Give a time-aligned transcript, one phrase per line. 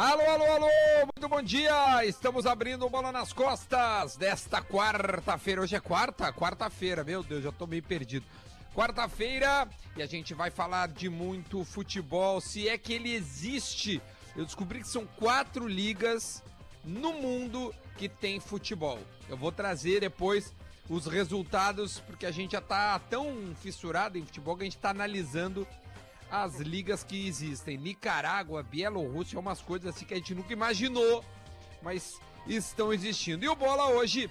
[0.00, 0.70] Alô, alô, alô,
[1.12, 2.04] muito bom dia!
[2.04, 5.60] Estamos abrindo o Bola nas Costas desta quarta-feira.
[5.60, 6.32] Hoje é quarta?
[6.32, 8.24] Quarta-feira, meu Deus, já tô meio perdido.
[8.72, 14.00] Quarta-feira e a gente vai falar de muito futebol, se é que ele existe.
[14.36, 16.44] Eu descobri que são quatro ligas
[16.84, 19.00] no mundo que tem futebol.
[19.28, 20.54] Eu vou trazer depois
[20.88, 24.90] os resultados, porque a gente já tá tão fissurado em futebol que a gente tá
[24.90, 25.66] analisando
[26.30, 27.76] as ligas que existem.
[27.76, 31.24] Nicarágua, Bielorrússia, umas coisas assim que a gente nunca imaginou,
[31.82, 33.44] mas estão existindo.
[33.44, 34.30] E o Bola hoje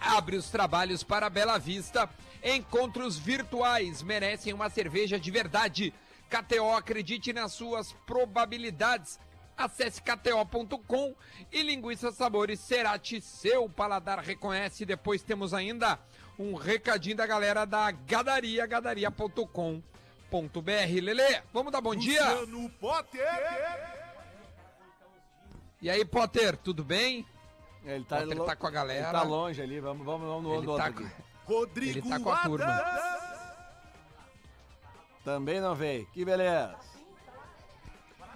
[0.00, 2.08] abre os trabalhos para Bela Vista.
[2.42, 5.92] Encontros virtuais merecem uma cerveja de verdade.
[6.28, 9.18] KTO, acredite nas suas probabilidades.
[9.56, 11.14] Acesse kto.com
[11.50, 14.84] e Linguiça Sabores Cerati, seu paladar reconhece.
[14.84, 15.98] Depois temos ainda
[16.38, 18.68] um recadinho da galera da Gadaria.
[21.00, 22.22] Lele, vamos dar bom dia?
[22.34, 23.22] Luciano Potter!
[25.80, 27.24] E aí, Potter, tudo bem?
[27.84, 29.04] Ele tá, Potter tá com a galera.
[29.04, 31.06] Ele tá longe ali, vamos, vamos, vamos no Ele outro tá aqui.
[31.44, 32.64] Rodrigo Ele tá com a turma.
[32.66, 33.26] Adams!
[35.24, 36.06] Também não veio.
[36.12, 36.76] Que beleza.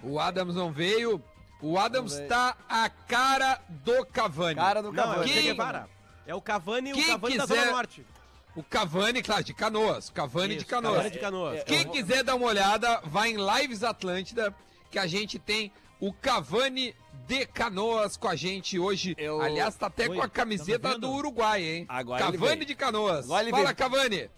[0.03, 1.21] O Adams não veio.
[1.61, 2.29] O Adams Não veio.
[2.29, 4.55] tá a cara do Cavani.
[4.55, 5.29] Cara do Não, é Cavani.
[5.29, 5.85] o Che Quem-.
[6.25, 8.05] É o Cavani e o Quem Cavani da quiser- Zona Norte.
[8.55, 10.09] O Cavani, claro, de Canoas.
[10.09, 10.95] Cavani de Isso, Canoas.
[10.95, 11.59] Cavani de Canoas.
[11.59, 14.53] É, Quem vou- quiser dar uma olhada, vai em Lives Atlântida,
[14.89, 15.71] que a gente tem
[16.01, 16.93] o Cavani
[17.27, 19.15] de Canoas com a gente hoje.
[19.17, 21.01] Eu- Aliás, tá até Oi, com a camiseta tá vendo?
[21.07, 21.85] do Uruguai, hein?
[21.87, 23.25] Agora Cavani de Canoas.
[23.27, 23.73] Fala.
[23.73, 24.29] Cavani.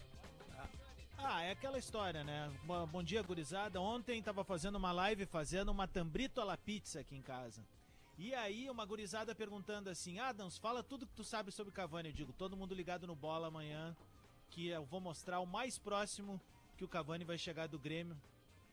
[1.18, 2.50] Ah, é aquela história, né?
[2.64, 3.80] Bo- Bom dia, gurizada.
[3.80, 7.62] Ontem tava fazendo uma live, fazendo uma tambrito à la pizza aqui em casa.
[8.16, 12.10] E aí, uma gurizada perguntando assim, Adams, fala tudo que tu sabe sobre Cavani.
[12.10, 13.96] Eu digo, todo mundo ligado no bola amanhã,
[14.50, 16.40] que eu vou mostrar o mais próximo
[16.76, 18.16] que o Cavani vai chegar do Grêmio.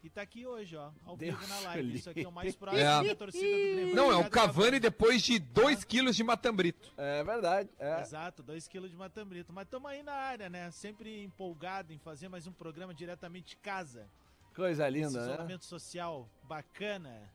[0.03, 1.93] E tá aqui hoje, ó, ao vivo Deus na live.
[1.95, 3.03] Isso aqui é o mais próximo É.
[3.03, 3.95] que a torcida do Grêmio.
[3.95, 6.91] Não, é o Cavani depois de 2 quilos de matambrito.
[6.97, 7.69] É verdade.
[7.77, 8.01] É.
[8.01, 9.53] Exato, 2kg de matambrito.
[9.53, 10.71] Mas estamos aí na área, né?
[10.71, 14.07] Sempre empolgado em fazer mais um programa diretamente de casa.
[14.55, 15.33] Coisa Esse linda, né?
[15.33, 17.29] isolamento social bacana.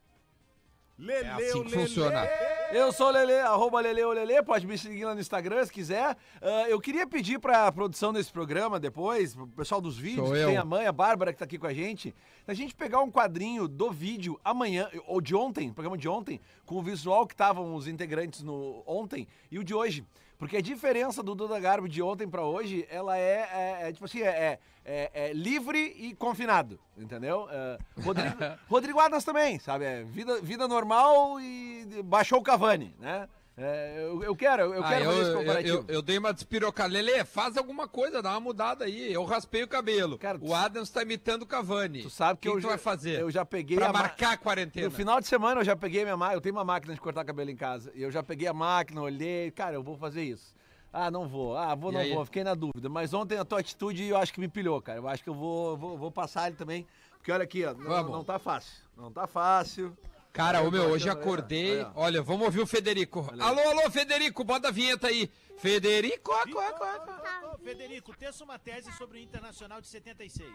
[0.98, 2.26] Leleu, É assim que funciona.
[2.72, 5.72] Eu sou o Lele, arroba Lele ou Lele, pode me seguir lá no Instagram se
[5.72, 6.16] quiser.
[6.40, 10.56] Ah, eu queria pedir pra produção desse programa depois, pro pessoal dos vídeos, que tem
[10.56, 12.14] a mãe, a Bárbara, que tá aqui com a gente,
[12.46, 16.76] a gente pegar um quadrinho do vídeo amanhã, ou de ontem, programa de ontem, com
[16.76, 20.04] o visual que estavam os integrantes no ontem e o de hoje.
[20.38, 24.04] Porque a diferença do Duda Garbo de ontem pra hoje, ela é, é- é, tipo
[24.04, 27.48] assim, é, é- é livre e confinado, entendeu?
[27.50, 28.36] É, Rodrigo,
[28.68, 29.84] Rodrigo Adams também, sabe?
[29.84, 33.28] É vida, vida normal e baixou o Cavani, né?
[33.58, 35.84] É, eu, eu quero, eu Ah, quero eu, fazer esse comparativo.
[35.88, 36.92] eu- eu dei uma despirocada.
[36.92, 39.10] Lele, faz alguma coisa, dá uma mudada aí.
[39.10, 40.18] Eu raspei o cabelo.
[40.18, 42.02] Cara, o Adams tá imitando o Cavani.
[42.02, 43.18] Tu sabe que O eu já, vai fazer?
[43.18, 44.86] Eu já peguei Pra marcar a quarentena.
[44.86, 47.24] No final de semana eu já peguei minha máquina, eu tenho uma máquina de cortar
[47.24, 47.90] cabelo em casa.
[47.94, 50.54] E eu já peguei a máquina, olhei, cara, eu vou fazer isso.
[50.92, 51.56] Ah, não vou.
[51.56, 52.12] Ah, vou, E não aí?
[52.12, 52.24] vou.
[52.26, 52.90] Fiquei na dúvida.
[52.90, 54.98] Mas ontem a tua atitude eu acho que me pilhou, cara.
[54.98, 56.86] Eu acho que eu vou, vou, vou passar ele também.
[57.16, 57.72] Porque olha aqui, ó.
[57.72, 58.82] Não, não tá fácil.
[58.96, 59.96] Não tá fácil.
[60.36, 61.78] Cara, ô meu, aqui, hoje acordei.
[61.80, 61.92] olha.
[61.94, 63.20] Olha, vamos ouvir o Federico.
[63.40, 65.28] Alô, alô, Federico, bota a vinheta aí.
[65.58, 67.54] Federico, ó, ó, ó, ó.
[67.54, 70.48] Ô, Federico, teça uma tese sobre o Internacional de 76.
[70.52, 70.54] O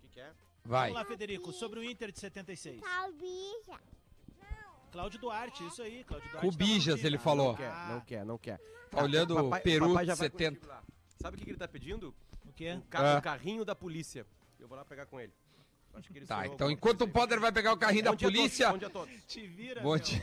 [0.00, 0.30] que, que é?
[0.64, 0.88] Vai.
[0.90, 2.80] Vamos lá, Federico, sobre o Inter de 76.
[2.80, 3.78] Talbija.
[4.90, 6.48] Cláudio Duarte, isso aí, Cláudio Duarte.
[6.48, 7.08] Cubijas, tava no time.
[7.08, 7.48] ele falou.
[7.48, 8.58] Não quer, Ah, não quer, não quer.
[8.90, 10.54] Tá olhando o Peru vai 70.
[10.56, 10.82] contigo lá.
[11.20, 12.12] Sabe o que, que ele tá pedindo?
[12.46, 12.72] O quê?
[12.76, 13.18] O, ca- Ah.
[13.18, 14.26] o carrinho da polícia.
[14.58, 15.32] Eu vou lá pegar com ele.
[15.94, 17.08] Acho que ele Tá, então enquanto o.
[17.08, 18.70] Poder vai pegar o carrinho da Bom dia a todos, polícia.
[18.70, 19.14] bom dia a todos.
[19.26, 19.98] Te vira, meu.
[19.98, 20.22] te-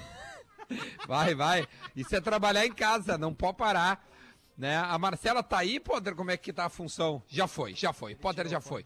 [1.08, 1.66] Vai, vai.
[1.96, 4.06] Isso é trabalhar em casa, não pode parar.
[4.58, 4.76] Né?
[4.76, 6.14] A Marcela tá aí, Poder?
[6.16, 7.22] Como é que tá a função?
[7.28, 8.16] Já foi, já foi.
[8.16, 8.86] Poder já foi.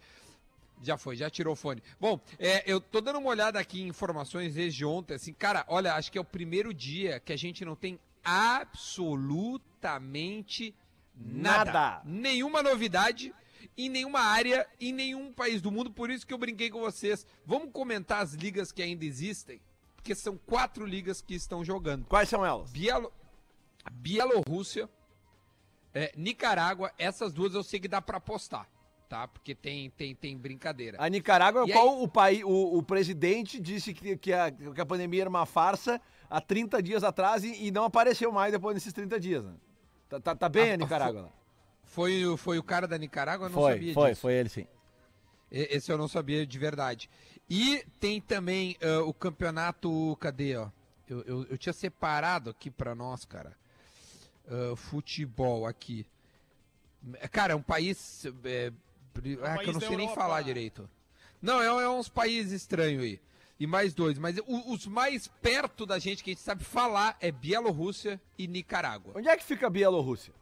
[0.83, 1.81] Já foi, já tirou o fone.
[1.99, 5.13] Bom, é, eu tô dando uma olhada aqui em informações desde ontem.
[5.15, 10.75] Assim, cara, olha, acho que é o primeiro dia que a gente não tem absolutamente
[11.15, 11.71] nada.
[11.71, 12.01] Nada.
[12.05, 13.33] Nenhuma novidade
[13.77, 15.91] em nenhuma área, em nenhum país do mundo.
[15.91, 17.25] Por isso que eu brinquei com vocês.
[17.46, 19.61] Vamos comentar as ligas que ainda existem?
[19.96, 22.05] Porque são quatro ligas que estão jogando.
[22.05, 22.72] Quais são elas?
[22.72, 23.11] Bielo...
[23.91, 24.90] Bielorrússia,
[25.93, 28.67] é, Nicarágua, essas duas eu sei que dá pra apostar,
[29.09, 29.28] tá?
[29.28, 30.97] Porque tem, tem, tem brincadeira.
[30.99, 34.85] A Nicarágua, E qual o país, o, o presidente disse que, que, a, que a
[34.85, 35.99] pandemia era uma farsa
[36.29, 39.53] há 30 dias atrás e, e não apareceu mais depois desses 30 dias, né?
[40.08, 41.41] Tá, tá, tá bem Ah, a Nicarágua lá.
[41.91, 43.47] Foi, o- foi o cara da Nicarágua?
[43.47, 44.22] Eu não Foi, sabia foi, disso.
[44.22, 44.66] foi ele sim.
[45.52, 47.09] Esse eu não sabia de verdade.
[47.49, 50.16] E tem também ah, o campeonato.
[50.20, 50.70] Cadê, ó?
[51.09, 53.58] Eu, eu, eu tinha separado aqui pra nós, cara.
[54.47, 56.05] Ah, futebol aqui.
[57.32, 58.26] Cara, é um país.
[58.46, 58.72] É,
[59.14, 60.22] pri- ah, que país eu não sei nem Europa.
[60.22, 60.90] falar direito.
[61.41, 63.20] Não, é, é uns países estranhos aí.
[63.59, 64.17] e mais dois.
[64.17, 68.47] Mas o- os mais perto da gente que a gente sabe falar é Bielorrússia e
[68.47, 69.14] Nicarágua.
[69.16, 70.34] Onde é que fica a Bielorrússia?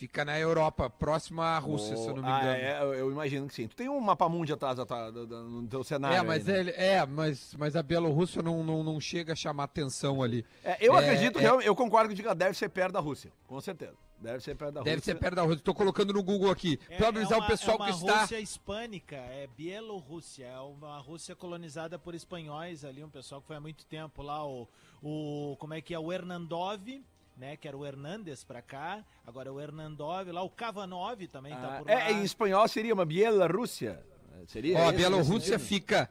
[0.00, 2.56] Fica na Europa, próxima à Rússia, se eu não me Ah, engano.
[2.56, 3.68] é, eu, imagino que sim.
[3.68, 6.16] Tu tem um mapa mundi atrás da da- da- no teu cenário.
[6.16, 6.60] É, mas aí, né?
[6.60, 10.42] ele, é, mas, mas a Bielorrússia não, não, não chega a chamar atenção ali.
[10.64, 11.44] É, eu É, acredito, é.
[11.68, 13.30] eu concordo que deve ser perto da Rússia.
[13.46, 13.92] Com certeza.
[14.18, 15.12] Deve ser perto da Deve Rússia.
[15.12, 15.60] ser perto da Rússia.
[15.62, 16.80] Tô colocando no Google aqui.
[16.88, 18.20] É, pra avisar é uma, o pessoal é uma que está.
[18.22, 23.56] Rússia hispânica, é Bielorrússia, é uma Rússia colonizada por espanhóis ali, um pessoal que foi
[23.56, 24.66] há muito tempo lá, o,
[25.02, 27.02] o como é que é, o Hernandov,
[27.40, 31.54] né, que era o Hernandes pra cá, agora é o Hernandov, lá o Kavanov também
[31.54, 31.92] tá Ah, por lá.
[31.94, 34.04] é, em espanhol seria uma Bielorrússia.
[34.46, 36.10] Seria Ó, a Bielorrússia fica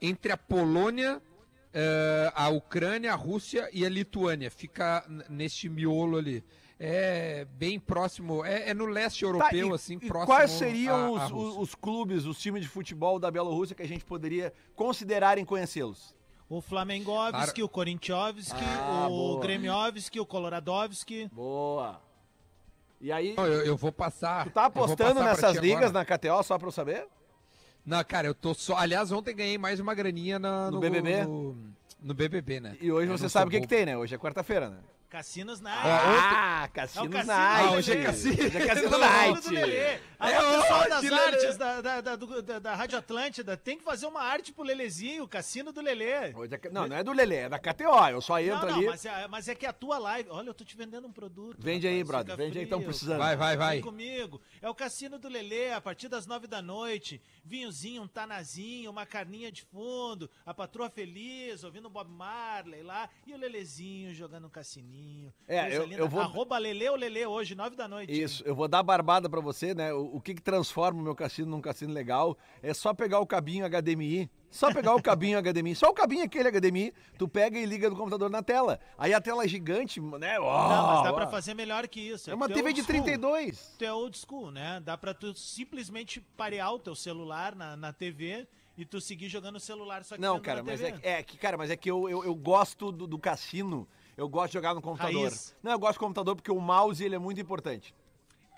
[0.00, 1.20] entre a Polônia,
[1.74, 4.50] eh, a Ucrânia, a Rússia e a Lituânia.
[4.50, 6.44] Fica neste miolo ali.
[6.78, 10.26] É bem próximo, é, é no leste Tá, europeu, e- assim, e próximo.
[10.26, 11.60] Quais seriam à os, Rússia.
[11.60, 16.14] os clubes, os times de futebol da Bielorrússia que a gente poderia considerar em conhecê-los?
[16.48, 17.64] O Flamengovski, Claro.
[17.64, 19.40] o Korinthiovski, Ah, o boa.
[19.40, 21.28] Grêmiovski, o Koloradovski.
[21.32, 22.00] Boa.
[23.00, 24.44] E aí, Não, eu, eu vou passar.
[24.44, 25.92] tu tá apostando nessas ligas agora.
[25.92, 27.06] na KTO só pra eu saber?
[27.84, 28.76] Não, cara, eu tô só.
[28.76, 31.24] Aliás, ontem ganhei mais uma graninha na- No no, BBB?
[31.24, 31.56] No,
[32.02, 32.76] no BBB, né?
[32.80, 33.96] E hoje Eu você sabe o que, que tem, né?
[33.96, 34.78] Hoje é quarta-feira, né?
[35.08, 37.64] Cassinos na Ah, Cassinos É o Cassino Night.
[37.66, 38.34] Ah, hoje é Cassino.
[38.44, 39.40] Hoje é Cassino Não, Night.
[39.40, 39.98] do Lelê.
[40.18, 41.16] Alô, É pessoal hoje, das Lelê.
[41.18, 45.24] artes da, da, da, da- da Rádio Atlântida, tem que fazer uma arte pro Lelezinho,
[45.24, 46.34] o Cassino do Lelê.
[46.34, 48.08] Hoje é Não, não é do Lelê, é da KTO.
[48.10, 48.86] Eu só Não, entro não, ali.
[48.86, 50.28] mas é, mas é que a tua live.
[50.30, 51.56] Olha, eu tô te vendendo um produto.
[51.58, 52.32] Vende aí, rapaz, brother.
[52.36, 52.90] fica Vende aí, tão frio.
[52.90, 53.18] precisando.
[53.18, 53.74] Vai, vai, vai.
[53.76, 54.42] Vem comigo.
[54.60, 57.20] É o Cassino do Lelê, a partir das nove da noite.
[57.44, 63.08] Vinhozinho, um tanazinho, uma carninha de fundo, a patroa feliz, ouvindo Bob Marley lá.
[63.26, 64.97] E o Lelezinho jogando um cassininho.
[65.46, 68.12] É, eu- eu vou- Arroba Lele ou Lele hoje, nove da noite.
[68.12, 69.92] Isso, eu vou dar barbada pra você, né?
[69.94, 73.26] O, o que, que transforma o meu cassino num cassino legal é só pegar o
[73.26, 74.30] cabinho HDMI.
[74.50, 75.74] Só pegar o cabinho HDMI.
[75.74, 78.78] Só o cabinho aquele HDMI, tu pega e liga no computador na tela.
[78.98, 80.38] Aí a tela é gigante, né?
[80.38, 82.30] Não, mas dá Ó, pra fazer melhor que isso.
[82.30, 82.92] É uma Tu TV de school.
[83.02, 83.74] 32.
[83.78, 84.80] Tu é old school, né?
[84.84, 88.46] Dá pra tu simplesmente parear o teu celular na, na TV
[88.76, 91.36] e tu seguir jogando o celular só que Não, cara, mas é, que- é que,
[91.38, 93.88] cara, mas é que eu, eu, eu gosto do, do cassino.
[94.18, 95.22] Eu gosto de jogar no computador.
[95.28, 95.54] Raiz.
[95.62, 97.94] Não, eu gosto do computador porque o mouse ele é muito importante.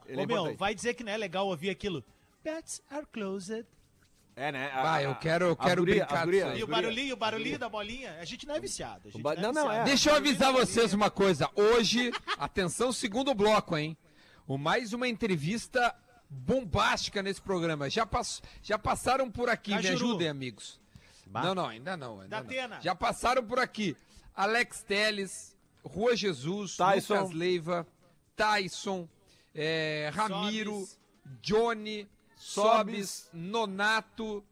[0.07, 0.59] Ele Ô, é meu, importante.
[0.59, 2.03] vai dizer que não é legal ouvir aquilo.
[2.43, 3.67] Pets are closed.
[4.35, 4.71] É, né?
[4.75, 6.57] Vai, eu quero- eu quero guria- brincar guria-.
[6.57, 8.17] E o barulhinho, o barulhinho da bolinha.
[8.19, 9.09] A gente não é viciado.
[9.09, 9.85] A gente ba- não, não, é não, é.
[9.85, 11.51] Deixa eu avisar vocês uma coisa.
[11.55, 13.95] Hoje, atenção, segundo bloco, hein?
[14.47, 15.95] O mais uma entrevista
[16.31, 17.91] bombástica nesse programa.
[17.91, 18.43] Já, pass...
[18.63, 19.95] Já passaram por aqui, me Cajuru.
[20.07, 20.81] ajudem, amigos.
[21.27, 22.21] Não, não, ainda não.
[22.21, 22.47] Ainda Da não.
[22.47, 22.81] Atena.
[22.81, 23.95] Já passaram por aqui.
[24.35, 27.15] Alex Teles, Rua Jesus, Tyson.
[27.15, 27.87] Lucas Leiva,
[28.37, 29.09] Tyson,
[29.55, 30.99] é, Ramiro, Sobis.
[31.43, 32.71] Johnny, Sobis.
[33.17, 34.45] Sobis, Nonato,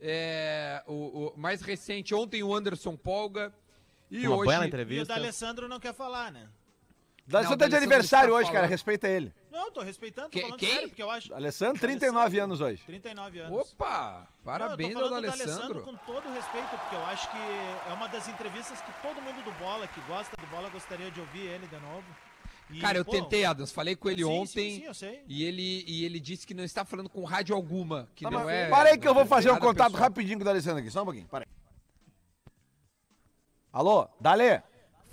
[0.00, 3.52] é, o, o mais recente, ontem o Anderson Polga.
[4.10, 4.48] E Uma hoje.
[4.48, 5.14] bela E o entrevista.
[5.14, 6.48] D'Alessandro não quer falar, né?
[7.26, 8.66] Dá tá de aniversário hoje, cara.
[8.66, 9.34] Respeita ele.
[9.50, 10.70] Não, tô respeitando, tô Que- falando quem?
[10.70, 11.34] sério, porque eu acho...
[11.34, 12.82] Alessandro, 39 anos hoje.
[12.86, 13.72] 39 anos.
[13.72, 14.28] Opa!
[14.44, 15.80] Parabéns Não, eu tô falando do Alessandro.
[15.82, 19.50] com todo respeito, porque eu acho que é uma das entrevistas que todo mundo do
[19.58, 22.04] bola, que gosta do bola, gostaria de ouvir ele de novo.
[22.70, 25.24] E, Cara, eu pô, tentei, Adams, falei com ele sim, ontem Sim, sim, eu sei.
[25.28, 28.50] e ele e ele disse que não está falando com rádio alguma, que Tá, não
[28.50, 28.68] é.
[28.68, 30.02] para aí que eu vou fazer um contato pessoal.
[30.08, 30.90] rapidinho com o D'Alessandro aqui.
[30.90, 32.52] Só um pouquinho, para aí.
[33.72, 34.62] Alô, Dale?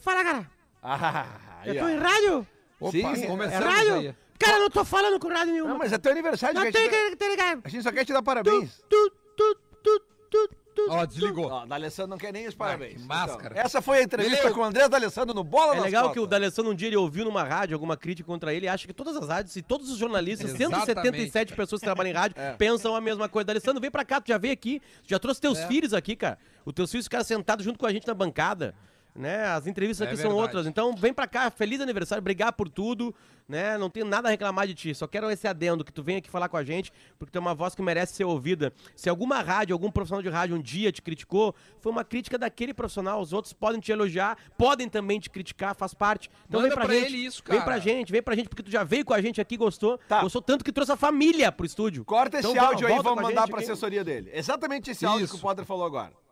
[0.01, 0.51] Fala, cara.
[0.81, 1.25] Ah,
[1.63, 1.89] aí, Eu tô ó.
[1.89, 2.47] em rádio?
[2.79, 3.23] Opa, Sim.
[3.23, 3.93] É começamos rádio?
[3.95, 4.15] aí.
[4.39, 5.71] Cara, eu não tô falando com rádio nenhuma.
[5.71, 7.61] Não, mas é teu aniversário, Não a, tem gente, que ter ligado.
[7.63, 8.83] a gente só quer te dar parabéns.
[8.89, 10.87] Tu, tu, tu, tu, tu.
[10.89, 11.45] Ó, desligou.
[11.45, 12.99] Ó, D'Alessandro não quer nem os parabéns.
[12.99, 13.51] que máscara.
[13.53, 14.55] Então, essa foi a entrevista Beleza.
[14.55, 16.13] com o André D'Alessandro no Bola É nas legal Costas.
[16.15, 18.85] que o D'Alessandro um dia ele ouviu numa rádio alguma crítica contra ele e acha
[18.87, 20.85] que todas as rádios e todos os jornalistas, Exatamente.
[20.85, 22.53] 177 pessoas que trabalham em rádio, É.
[22.53, 23.45] pensam a mesma coisa.
[23.45, 25.67] D'Alessandro, vem pra cá, tu já veio aqui, tu já trouxe teus É.
[25.67, 26.37] filhos aqui, cara.
[26.65, 28.75] Os teus filhos ficaram sentados junto com a gente na bancada.
[29.15, 29.45] Né?
[29.45, 30.41] As entrevistas É aqui são verdade.
[30.47, 30.65] outras.
[30.67, 33.13] Então, vem pra cá, feliz aniversário, obrigado por tudo,
[33.47, 33.77] né?
[33.77, 34.95] Não tenho nada a reclamar de ti.
[34.95, 37.39] Só quero esse adendo que tu venha aqui falar com a gente, porque tu é
[37.39, 38.73] uma voz que merece ser ouvida.
[38.95, 42.73] Se alguma rádio, algum profissional de rádio um dia te criticou, foi uma crítica daquele
[42.73, 43.21] profissional.
[43.21, 46.27] Os outros podem te elogiar, podem também te criticar, faz parte.
[46.47, 47.05] Então Manda vem pra, pra gente.
[47.13, 49.39] ele isso, Vem pra gente, vem pra gente, porque tu já veio com a gente
[49.39, 49.99] aqui, gostou.
[50.07, 50.21] Tá.
[50.23, 52.03] Gostou tanto que trouxe a família pro estúdio.
[52.03, 54.31] Corta esse Então, áudio aí e vamos mandar gente pra assessoria dele.
[54.33, 55.33] Exatamente esse áudio Isso.
[55.35, 56.22] que o Potter falou agora.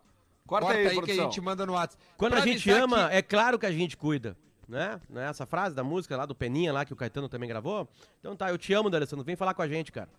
[0.51, 2.03] Corta, Corta aí, aí que a gente manda no WhatsApp.
[2.17, 4.35] Quando Pra a gente ama, que- é claro que a gente cuida.
[4.67, 4.99] Né?
[5.09, 7.87] Não é essa frase da música lá do Peninha lá que o Caetano também gravou?
[8.19, 9.23] Então tá, eu te amo, D'Alessandro.
[9.25, 10.09] Vem falar com a gente, cara.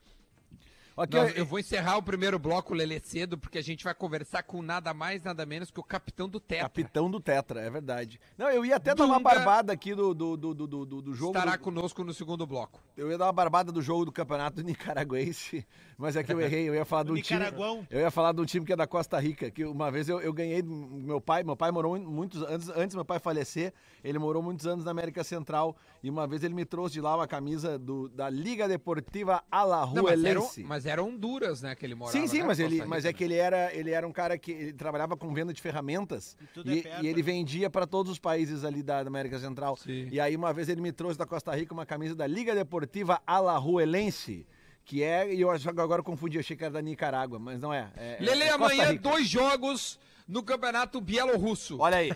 [0.97, 3.95] Aqui, Nós- ó, eu vou encerrar o primeiro bloco, Lelê, cedo, porque a gente vai
[3.95, 6.65] conversar com nada mais, nada menos que o capitão do Tetra.
[6.65, 8.21] Capitão do Tetra, é verdade.
[8.37, 11.15] Não, eu ia até dar uma Dunga barbada aqui do, do, do, do, do, do
[11.15, 11.37] jogo.
[11.37, 12.81] Estará do- conosco no segundo bloco.
[12.97, 16.69] Eu ia dar uma barbada do jogo do campeonato nicaragüense, mas é que eu errei.
[16.69, 17.39] Eu ia falar do time.
[17.41, 17.87] Nicaraguão.
[17.91, 20.21] Eu ia falar de um time que é da Costa Rica, que uma vez eu,
[20.21, 21.43] eu ganhei do meu pai.
[21.43, 23.73] Meu pai morou muitos anos antes do meu pai falecer.
[24.05, 27.17] Ele morou muitos anos na América Central e uma vez ele me trouxe de lá
[27.17, 30.65] uma camisa do, da Liga Deportiva Não, mas, era, Alajuelense.
[30.83, 32.19] Mas era Honduras, né, que ele morava.
[32.19, 34.51] Sim, sim, né, mas, ele, mas é que ele era, ele era um cara que
[34.51, 37.23] ele trabalhava com venda de ferramentas E tudo é e, perto, e ele né?
[37.23, 39.77] vendia para todos os países ali da, América Central.
[39.77, 40.09] Sim.
[40.11, 43.23] E aí uma vez ele me trouxe da Costa Rica uma camisa da Liga Deportiva
[43.27, 44.45] Alajuelense,
[44.85, 47.61] que é, e eu acho que agora confundi, eu achei que era da Nicarágua, mas
[47.61, 47.93] não é.
[47.97, 49.03] é é- Lele, é amanhã Rica.
[49.03, 51.79] dois jogos no campeonato bielorrusso.
[51.79, 52.11] Olha aí.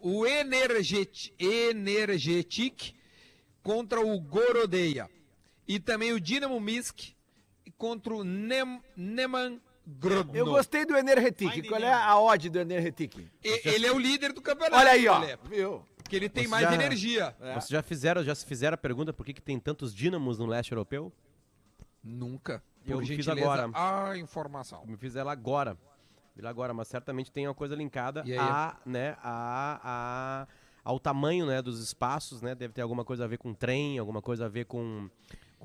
[0.00, 2.94] O, o Energet, Energetic
[3.62, 5.10] contra o Gorodeia.
[5.66, 7.14] E também o Dinamo Minsk
[7.76, 10.34] contra o Nem, Neman Grodno.
[10.34, 11.68] Eu gostei do Energetic.
[11.68, 13.16] Qual é a odd do Energetic?
[13.42, 14.76] Ele é o líder do campeonato.
[14.80, 15.20] Olha aí, ó.
[15.48, 15.84] Viu?
[15.96, 17.36] Porque ele tem Você mais já- energia.
[17.40, 17.54] É.
[17.54, 20.46] Vocês já fizeram, já se fizeram a pergunta por que, que tem tantos dínamos no
[20.46, 21.12] leste europeu?
[22.02, 22.62] Nunca.
[22.86, 23.70] Eu fiz agora.
[23.74, 24.84] a informação.
[24.86, 25.76] Me fiz ela agora.
[26.34, 29.80] Fiz ela agora, mas certamente tem uma coisa linkada a, né, a,
[30.42, 30.48] a,
[30.82, 32.54] ao tamanho né, dos espaços, né?
[32.54, 35.08] Deve ter alguma coisa a ver com trem, alguma coisa a ver com,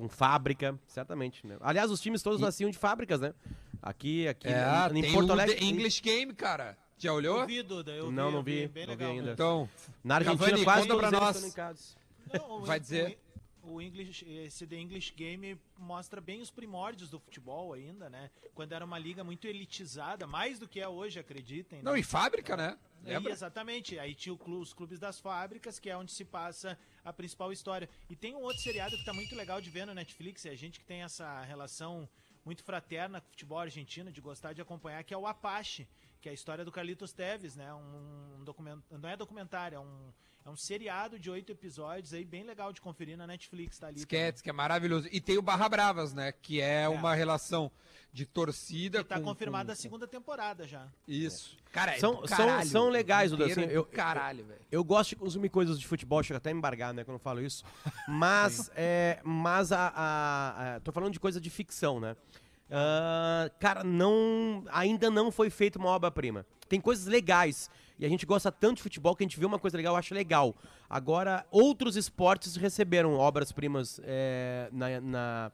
[0.00, 1.46] com fábrica, certamente.
[1.46, 1.56] Né?
[1.60, 3.34] Aliás, os times todos nasciam de fábricas, né?
[3.82, 5.56] Aqui, aqui É, em, em tem Porto o Alegre.
[5.56, 6.76] The English Game, cara.
[6.98, 7.40] Já olhou?
[7.40, 7.92] Eu vi, Duda.
[7.92, 9.12] Eu Não, vi, não vi, Bem não vi legal.
[9.18, 9.32] ainda.
[9.32, 9.68] Então,
[10.02, 11.96] Na Argentina, Cavani, quase todos pra nós.
[12.32, 13.18] Não, o- Vai dizer.
[13.62, 18.30] O, English, esse The English Game mostra bem os primórdios do futebol ainda, né?
[18.54, 21.82] Quando era uma liga muito elitizada, mais do que é hoje, acreditem.
[21.82, 22.00] Não, né?
[22.00, 22.76] e fábrica, né?
[23.04, 23.30] Lembra?
[23.32, 23.98] exatamente.
[23.98, 27.52] Aí tinha o clu- os clubes das fábricas, que é onde se passa a principal
[27.52, 27.88] história.
[28.08, 30.56] E tem um outro seriado que tá muito legal de ver no Netflix, é a
[30.56, 32.08] gente que tem essa relação
[32.44, 35.86] muito fraterna com o futebol argentino, de gostar de acompanhar, que é o Apache,
[36.20, 37.72] que é a história do Carlitos Teves, né?
[37.72, 40.12] Um, documento, não é documentário, é um,
[40.44, 43.98] é um seriado de oito episódios aí, bem legal de conferir na Netflix, tá ali.
[44.00, 45.08] Sketch, que é maravilhoso.
[45.10, 46.32] E tem o Barra Bravas, né?
[46.32, 47.70] Que é, uma relação
[48.12, 49.00] de torcida.
[49.00, 49.24] E tá com...
[49.24, 50.88] confirmada com- a segunda temporada já.
[51.06, 51.56] Isso.
[51.72, 52.68] Cara, é São- são- caralho.
[52.68, 54.60] são legais, Duda, assim, é do eu- Caralho, velho.
[54.70, 57.40] Eu gosto de consumir coisas de futebol, chega até a embargar, né, quando eu falo
[57.40, 57.64] isso.
[58.08, 62.16] Mas, é, mas a, a- a- Tô falando de coisa de ficção, né?
[62.70, 64.64] Ah, cara, não.
[64.70, 66.46] Ainda não foi feita uma obra-prima.
[66.68, 67.68] Tem coisas legais.
[67.98, 70.14] E a gente gosta tanto de futebol que a gente vê uma coisa legal, acha
[70.14, 70.54] legal.
[70.88, 75.00] Agora, outros esportes receberam obras-primas é, na.
[75.00, 75.52] na-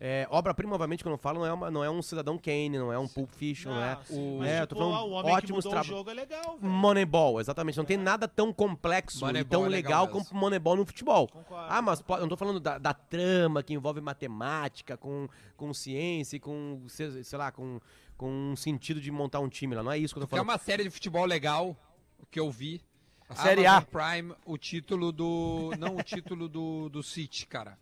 [0.00, 2.70] é, obra-prima, obviamente, que eu não falo, não é, uma, não é um Cidadão Kane,
[2.78, 3.98] não é um Pulp Fiction, não é.
[4.04, 5.84] sim, o- mas, é, eu tipo, tô falando ah, o homem que ótimos mudou traba-
[5.86, 6.72] o jogo é legal, velho.
[6.72, 7.76] Moneyball, exatamente.
[7.78, 11.26] Não tem nada tão complexo Moneyball e tão é legal legal, como Moneyball no futebol.
[11.28, 11.66] Concordo.
[11.68, 16.36] Ah, mas eu não tô falando da, da trama que envolve matemática, com, com ciência
[16.36, 17.80] e com, sei, sei lá, com,
[18.16, 19.82] com um sentido de montar um time lá.
[19.82, 20.50] Não é isso que eu tô Que é falando.
[20.50, 21.76] uma série de futebol legal,
[22.20, 22.80] o que eu vi.
[23.28, 23.72] A Série A.
[23.78, 25.72] Amazon Prime, o título do...
[25.78, 27.76] Não, o título do, do City, cara.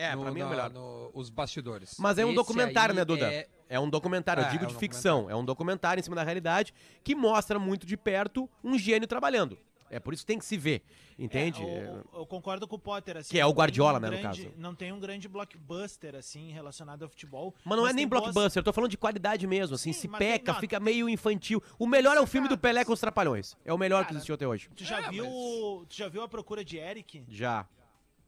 [0.00, 0.70] É, No- pra mim é o melhor.
[0.70, 1.96] no- os bastidores.
[1.98, 3.32] Mas é um Esse documentário, né, Duda?
[3.32, 3.78] é- É...
[3.78, 5.28] um documentário, eu É, digo é de um ficção.
[5.30, 6.72] É um documentário em cima da realidade
[7.04, 9.58] que mostra muito de perto um gênio trabalhando.
[9.92, 10.82] É por isso que tem que se ver,
[11.18, 11.60] entende?
[11.64, 13.30] É, eu, eu concordo com o Potter, assim.
[13.30, 14.54] Que é o tem Guardiola, um né, no grande- caso.
[14.56, 17.52] Não tem um grande blockbuster, assim, relacionado ao futebol.
[17.64, 20.00] Mas não é nem tem boas- blockbuster, eu tô falando de qualidade mesmo, assim, Sim,
[20.02, 21.60] se mas tem- peca, não, fica meio infantil.
[21.76, 23.56] O melhor é o filme do Pelé com os Trapalhões.
[23.64, 24.70] É o melhor que Cara, existiu até hoje.
[24.76, 27.24] Tu já, É, viu, mas- tu já viu A Procura de Eric?
[27.28, 27.66] Já.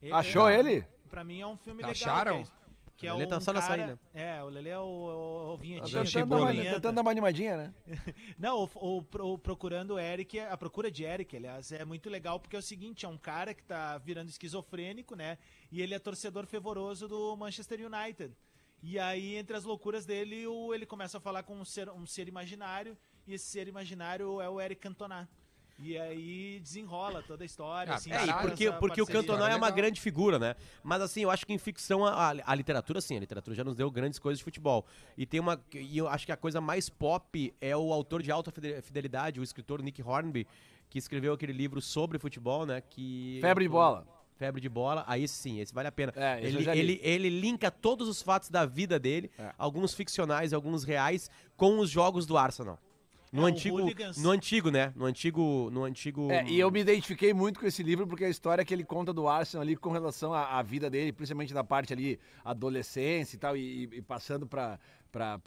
[0.02, 0.84] Ele Achou é- ele?
[1.12, 2.38] Pra mim é um filme Acharam?
[2.38, 2.52] legal.
[2.96, 4.00] Que é, que é O Lelê um tá só na cara- saída.
[4.14, 5.88] É, o Lelê é o, o, o vinhetinho.
[5.88, 6.52] Já Tentando uma- né?
[6.52, 6.74] vinheta.
[6.76, 7.74] Tentando dar uma animadinha, né?
[8.38, 8.70] Não, o,
[9.20, 12.62] o o Procurando Eric, a procura de Eric, aliás, é muito legal porque é o
[12.62, 15.36] seguinte, é um cara que tá virando esquizofrênico, né?
[15.70, 18.34] E ele é torcedor fervoroso do Manchester United.
[18.82, 22.06] E aí, entre as loucuras dele, o- ele começa a falar com um ser, um
[22.06, 25.28] ser imaginário, e esse ser imaginário é o Eric Cantona.
[25.78, 29.06] E aí desenrola toda a história, Ah, assim, É, e porque, porque o.
[29.06, 29.72] Cantona é uma legal.
[29.72, 30.54] grande figura, né?
[30.82, 33.64] Mas assim, eu acho que em ficção, a, a- a literatura, sim, a literatura já
[33.64, 34.86] nos deu grandes coisas de futebol.
[35.18, 35.60] E tem uma.
[35.74, 39.40] E eu acho que a coisa mais pop é o autor de alta fide- fidelidade,
[39.40, 40.46] o escritor Nick Hornby,
[40.88, 42.80] que escreveu aquele livro sobre futebol, né?
[42.80, 43.38] Que.
[43.40, 44.06] Febre de bola.
[44.36, 46.12] Febre de bola, aí sim, esse vale a pena.
[46.16, 49.52] É, ele, ele, ele linka todos os fatos da vida dele, É.
[49.56, 52.78] alguns ficcionais alguns reais, com os jogos do Arsenal.
[53.32, 54.18] No É, antigo, Hooligans.
[54.18, 54.92] no antigo, né?
[54.94, 56.30] No antigo, no antigo.
[56.30, 59.10] É, e eu me identifiquei muito com esse livro porque a história que ele conta
[59.10, 63.38] do Arsenal ali com relação à, à vida dele, principalmente da parte ali adolescência e
[63.38, 64.78] tal, e, e passando pra,
[65.10, 65.38] pra-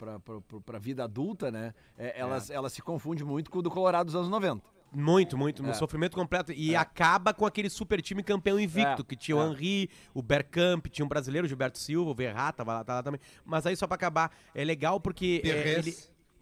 [0.64, 1.72] pra vida adulta, né?
[1.96, 4.62] é, elas, ela se confunde muito com o do Colorado dos anos 90.
[4.92, 5.62] Muito, muito.
[5.62, 5.74] Um É.
[5.74, 6.52] sofrimento completo.
[6.52, 9.46] E acaba com aquele super time campeão invicto, É, que tinha o é.
[9.48, 13.02] Henry, o Bergkamp, tinha um brasileiro, o Gilberto Silva, o Verrat, tava lá, tá lá
[13.02, 13.20] também.
[13.44, 15.40] Mas aí, só pra acabar, é legal porque...
[15.44, 15.94] é, ele-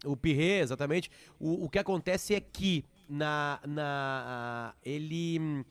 [0.05, 1.09] o Pirré, exatamente.
[1.39, 5.39] O, o que acontece é que na, na ele...
[5.39, 5.63] hum,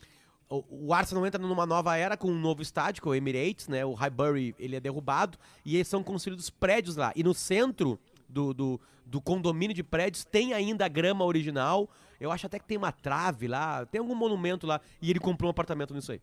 [0.48, 3.84] O, Arsenal entra numa nova era com um novo estádio, que é o Emirates, né?
[3.84, 7.12] O Highbury, ele é derrubado e eles são construídos prédios lá.
[7.16, 7.98] E no centro
[8.28, 11.88] do, do, do condomínio de prédios tem ainda a grama original.
[12.20, 14.80] Eu acho até que tem uma trave lá, tem algum monumento lá.
[15.02, 16.20] E ele comprou um apartamento nisso aí.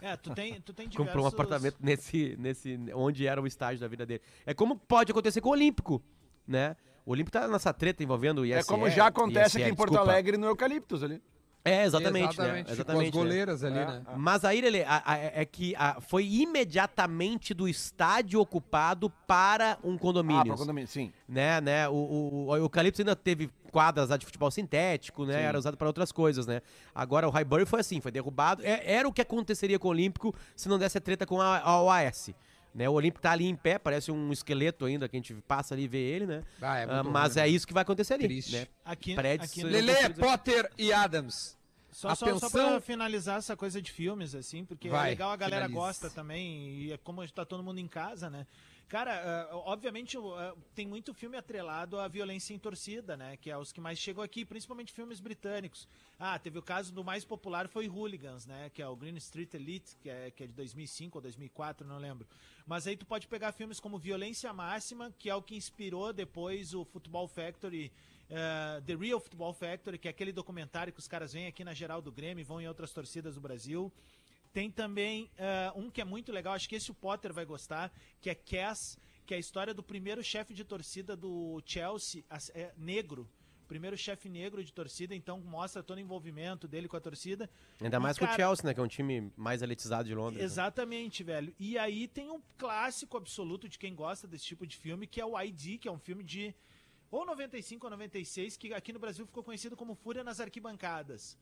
[0.00, 0.96] É, tu tem, tu tem diversos...
[1.06, 2.78] Comprou um apartamento nesse, nesse.
[2.94, 4.22] onde era o estádio da vida dele.
[4.46, 6.02] É como pode acontecer com o Olímpico,
[6.46, 6.76] né?
[7.06, 8.54] O Olímpico tá nessa treta envolvendo o ISE.
[8.60, 10.12] É como já acontece ISE, aqui em Porto desculpa.
[10.12, 11.20] Alegre no Eucaliptus ali.
[11.66, 12.56] É, exatamente, né?
[12.58, 13.08] Ficou Exatamente.
[13.08, 13.20] as né?
[13.22, 13.86] goleiras ali, É.
[13.86, 14.02] né?
[14.18, 20.44] Mas aí, a- é que a- foi imediatamente do estádio ocupado para um Ah, condomínio.
[20.44, 21.10] pra condomínio, sim.
[21.26, 21.88] né, né?
[21.88, 25.38] O, o, o Eucalipto ainda teve quadras lá de futebol sintético, né?
[25.38, 25.40] Sim.
[25.40, 26.60] Era usado para outras coisas, né?
[26.94, 28.62] Agora o Highbury foi assim, foi derrubado.
[28.62, 31.60] É- era o que aconteceria com o Olímpico se não desse a treta com a,
[31.60, 32.30] a OAS.
[32.74, 35.74] Né, o Olímpico tá ali em pé, parece um esqueleto ainda, que a gente passa
[35.74, 36.42] ali e vê ele, né?
[36.60, 37.48] Ah, é Ah, mas ruim, é né?
[37.50, 38.52] isso que vai acontecer ali, Triste.
[38.56, 38.66] né?
[38.84, 41.56] Aqui, Prédios aqui são- no- Lele, Potter e Adams.
[41.92, 45.10] Só, A só, só pensão- pra finalizar essa coisa de filmes, assim, porque Vai, é
[45.10, 45.78] legal, a galera finalize.
[45.78, 48.44] gosta também, e é como tá todo mundo em casa, né?
[48.88, 53.36] Cara, ah, obviamente ah, tem muito filme atrelado à violência em torcida, né?
[53.36, 55.88] Que é os que mais chegam aqui, principalmente filmes britânicos.
[56.18, 58.70] Ah, teve o caso do mais popular foi Hooligans, né?
[58.72, 61.98] Que é o Green Street Elite, que é, que é de 2005 ou 2004, não
[61.98, 62.26] lembro.
[62.66, 66.74] Mas aí tu pode pegar filmes como Violência Máxima, que é o que inspirou depois
[66.74, 67.92] o Football Factory
[68.30, 71.74] eh, The Real Football Factory, que é aquele documentário que os caras vêm aqui na
[71.74, 73.92] geral do Grêmio e vão em outras torcidas do Brasil.
[74.54, 77.92] Tem também eh, um que é muito legal, acho que esse o Potter vai gostar,
[78.20, 78.96] que é Cass,
[79.26, 83.28] que é a história do primeiro chefe de torcida do Chelsea, é, negro.
[83.66, 87.50] Primeiro chefe negro de torcida, então mostra todo o envolvimento dele com a torcida.
[87.80, 88.74] Ainda E, mais com o cara, Chelsea, né?
[88.74, 90.38] Que é um time mais elitizado de Londres.
[90.38, 90.44] né?
[90.44, 91.52] Exatamente, velho.
[91.58, 95.26] E aí tem um clássico absoluto de quem gosta desse tipo de filme, que é
[95.26, 96.54] o ID, que é um filme de
[97.10, 101.36] ou 95 ou 96, que aqui no Brasil ficou conhecido como Fúria nas Arquibancadas.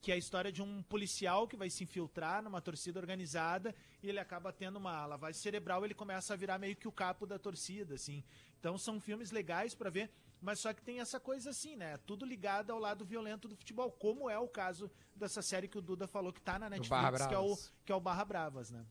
[0.00, 4.08] Que é a história de um policial que vai se infiltrar numa torcida organizada e
[4.08, 7.38] ele acaba tendo uma lavagem cerebral, ele começa a virar meio que o capo da
[7.38, 8.22] torcida, assim.
[8.58, 11.96] Então são filmes legais pra ver, mas só que tem essa coisa assim, né?
[11.98, 15.82] Tudo ligado ao lado violento do futebol, como é o caso dessa série que o
[15.82, 18.84] Duda falou que tá na Netflix, que é o que é o Barra Bravas, né?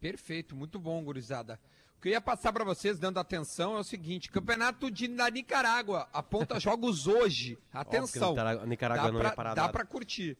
[0.00, 1.60] Perfeito, muito bom, gurizada.
[2.02, 5.30] O que eu ia passar pra vocês, dando atenção, é o seguinte: Campeonato de, da
[5.30, 7.56] Nicarágua aponta jogos hoje.
[7.72, 8.30] Atenção.
[8.34, 10.36] Óbvio Nicaragua dá não pra, ia parar dá pra curtir.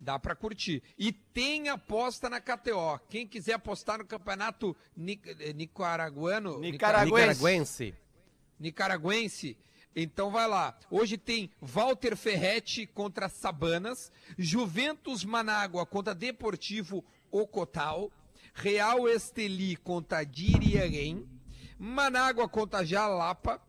[0.00, 0.82] Dá pra curtir.
[0.98, 2.98] E tem aposta na KTO.
[3.10, 7.94] Quem quiser apostar no campeonato ni- eh, nicaraguano, Nicaragua- Nicaraguense.
[8.58, 9.58] nicaragüense.
[9.94, 10.74] Então vai lá.
[10.90, 18.10] Hoje tem Walter Ferretti contra Sabanas, Juventus Manágua contra Deportivo Ocotal,
[18.54, 21.26] Real Esteli contra Diriaguém,
[21.78, 23.60] Manágua contra Jalapa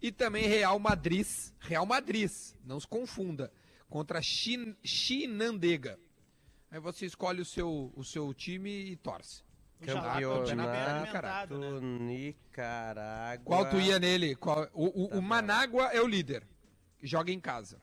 [0.00, 1.26] e também Real Madrid,
[1.60, 2.30] Real Madrid,
[2.64, 3.52] não se confunda,
[3.88, 5.98] contra Chin- Chinandega.
[6.70, 9.42] Aí você escolhe o seu, o seu time e torce.
[9.80, 11.00] Campeonato né?
[11.00, 11.58] Nicarágua.
[13.44, 14.34] Qual tu ia nele?
[14.36, 16.46] Qual- o o, Tá o Manágua é o líder.
[17.02, 17.80] Joga em casa.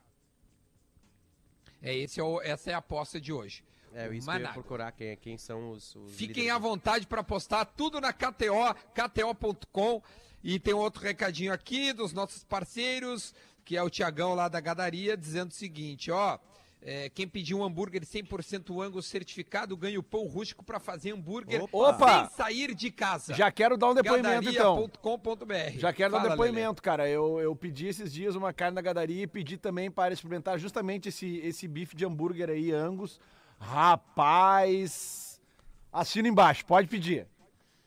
[1.82, 3.62] É, esse é o- essa é a aposta de hoje.
[3.92, 4.52] É, O isso que eu ia Manágua.
[4.54, 6.52] procurar quem, quem são os, os Fiquem líderes.
[6.52, 10.02] à vontade para apostar tudo na KTO, kto.com.
[10.42, 15.16] E tem outro recadinho aqui dos nossos parceiros, que é o Tiagão lá da Gadaria,
[15.16, 16.38] dizendo o seguinte, ó.
[16.80, 21.62] é, quem pedir um hambúrguer 100% Angus certificado ganha o pão rústico para fazer hambúrguer
[21.70, 22.26] Opa!
[22.26, 23.34] sem sair de casa.
[23.34, 24.76] Já quero dar um depoimento, então.
[24.76, 25.78] Gadaria.com.br.
[25.78, 26.46] Já quero dar um Fala, Lelê.
[26.52, 27.06] depoimento, cara.
[27.06, 31.10] Eu, eu pedi esses dias uma carne na gadaria e pedi também para experimentar justamente
[31.10, 33.20] esse, esse bife de hambúrguer aí, Angus.
[33.60, 35.40] Rapaz,
[35.92, 37.26] assina embaixo, pode pedir.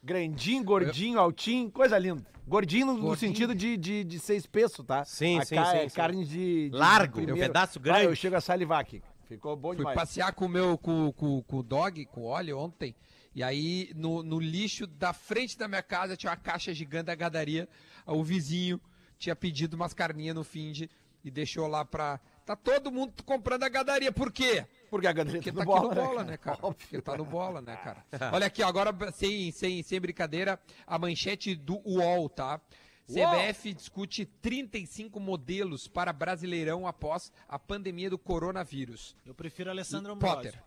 [0.04, 2.26] Grandinho, gordinho, altinho, coisa linda.
[2.48, 5.04] Gordinho no, no sentido de, de, de ser espesso, tá?
[5.06, 5.96] Sim, A sim, ca- sim, é sim.
[5.96, 8.06] Carne de, de Largo, de é um pedaço Vai, grande.
[8.06, 9.02] eu chego a salivar aqui.
[9.26, 9.96] Ficou bom Fui demais.
[9.96, 12.94] passear com o meu com, com, com o dog, com o Oli ontem.
[13.34, 17.16] E aí, no, no lixo da frente da minha casa, tinha uma caixa gigante da
[17.16, 17.68] gadaria.
[18.06, 18.80] O vizinho
[19.18, 20.90] tinha pedido umas carninhas no finde
[21.24, 22.20] e deixou lá pra.
[22.46, 24.12] Tá todo mundo comprando a gadaria.
[24.12, 24.66] Por quê?
[24.94, 26.60] Porque a Porque tá tá bola, no bola, né, cara?
[26.62, 26.88] Óbvio.
[26.88, 28.06] Porque tá no bola, né, cara?
[28.32, 32.62] Olha aqui, ó, agora sem, sem, sem brincadeira, a manchete do UOL, tá?
[33.08, 39.16] CBF discute 35 modelos para Brasileirão após a pandemia do coronavírus.
[39.26, 40.36] Eu prefiro Alessandro Ambrosio.
[40.36, 40.64] Potter.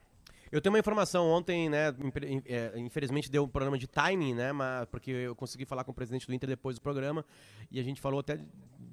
[0.50, 1.94] Eu tenho uma informação ontem, né?
[2.46, 4.52] é, Infelizmente deu um programa de timing, né?
[4.52, 7.24] Mas porque eu consegui falar com o presidente do Inter depois do programa
[7.70, 8.38] e a gente falou até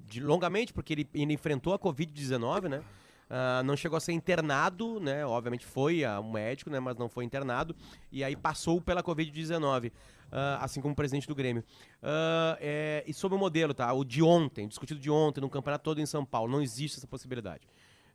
[0.07, 2.83] de, longamente porque ele, ele enfrentou a Covid-19, né?
[3.29, 5.25] Ah, não chegou a ser internado, né?
[5.25, 6.79] Obviamente foi um médico, né?
[6.79, 7.75] Mas não foi internado.
[8.11, 9.91] E aí passou pela Covid-19,
[10.31, 11.63] ah, assim como o presidente do Grêmio.
[12.01, 13.91] Ah, é, e sobre o modelo, tá?
[13.93, 16.51] O de ontem, discutido de ontem, no campeonato todo em São Paulo.
[16.51, 17.67] Não existe essa possibilidade.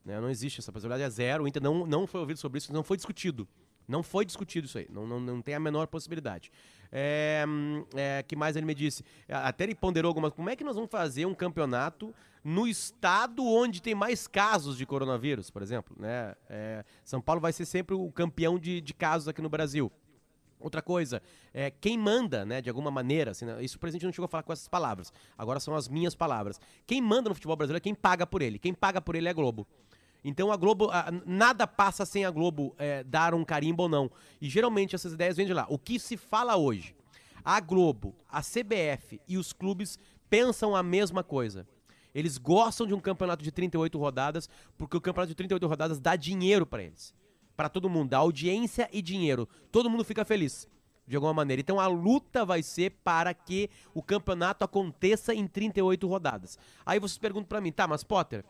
[0.04, 0.20] né?
[0.20, 1.44] Não existe essa possibilidade, é zero.
[1.44, 3.46] O Inter não, não foi ouvido sobre isso, não foi discutido.
[3.88, 4.86] Não foi discutido isso aí.
[4.90, 6.52] Não, não, não tem a menor possibilidade.
[6.92, 7.44] É,
[7.94, 9.02] é, que mais ele me disse?
[9.28, 10.32] Até ele ponderou algumas.
[10.32, 14.84] Como é que nós vamos fazer um campeonato no estado onde tem mais casos de
[14.84, 15.96] coronavírus, por exemplo?
[15.98, 16.34] Né?
[16.48, 19.90] É, São Paulo vai ser sempre o campeão de, de casos aqui no Brasil.
[20.60, 21.22] Outra coisa,
[21.54, 24.28] é, quem manda, né, de alguma maneira, assim, né, isso o presidente não chegou a
[24.28, 26.60] falar com essas palavras, agora são as minhas palavras.
[26.84, 28.58] Quem manda no futebol brasileiro é quem paga por ele.
[28.58, 29.68] Quem paga por ele é a Globo.
[30.24, 34.10] Então a Globo, a- nada passa sem a Globo é, dar um carimbo ou não.
[34.40, 35.66] E geralmente essas ideias vêm de lá.
[35.68, 36.94] O que se fala hoje?
[37.44, 41.66] A Globo, a CBF e os clubes pensam a mesma coisa.
[42.14, 46.16] Eles gostam de um campeonato de 38 rodadas, porque o campeonato de 38 rodadas dá
[46.16, 47.14] dinheiro pra eles.
[47.56, 49.48] Pra todo mundo, dá audiência e dinheiro.
[49.70, 50.68] Todo mundo fica feliz,
[51.06, 51.60] de alguma maneira.
[51.60, 56.58] Então a luta vai ser para que o campeonato aconteça em 38 rodadas.
[56.84, 58.44] Aí vocês perguntam pra mim, tá, mas Potter,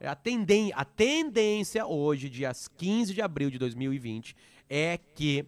[0.00, 4.34] a, tenden a tendência hoje, dias 15 de abril de 2020,
[4.68, 5.46] é que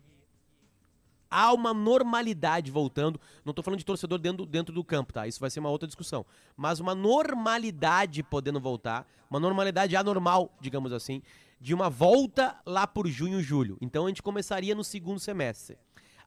[1.30, 3.20] há uma normalidade voltando.
[3.44, 5.26] Não tô falando de torcedor dentro, dentro do campo, tá?
[5.26, 6.24] Isso vai ser uma outra discussão.
[6.56, 11.22] Mas uma normalidade podendo voltar, uma normalidade anormal, digamos assim,
[11.60, 13.76] de uma volta lá por junho, julho.
[13.80, 15.78] Então a gente começaria no segundo semestre.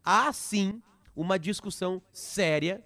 [0.03, 0.81] Há sim
[1.15, 2.83] uma discussão séria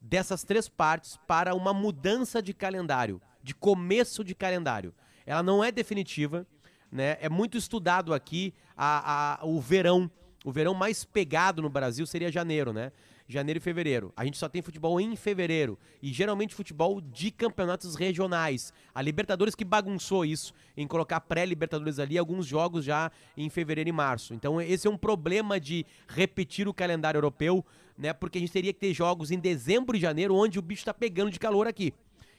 [0.00, 4.92] dessas três partes para uma mudança de calendário, de começo de calendário.
[5.24, 6.44] Ela não é definitiva,
[6.90, 7.16] né?
[7.20, 10.10] É muito estudado aqui a, a- o verão.
[10.44, 12.90] O verão mais pegado no Brasil seria janeiro, né?
[13.28, 14.12] Janeiro e fevereiro.
[14.16, 15.78] A gente só tem futebol em fevereiro.
[16.02, 18.72] E geralmente futebol de campeonatos regionais.
[18.92, 23.92] A Libertadores que bagunçou isso em colocar pré-Libertadores ali, alguns jogos já em fevereiro e
[23.92, 24.34] março.
[24.34, 27.64] Então esse é um problema de repetir o calendário europeu,
[27.96, 28.12] né?
[28.12, 30.92] Porque a gente teria que ter jogos em dezembro e janeiro, onde o bicho tá
[30.94, 31.92] pegando de calor aqui.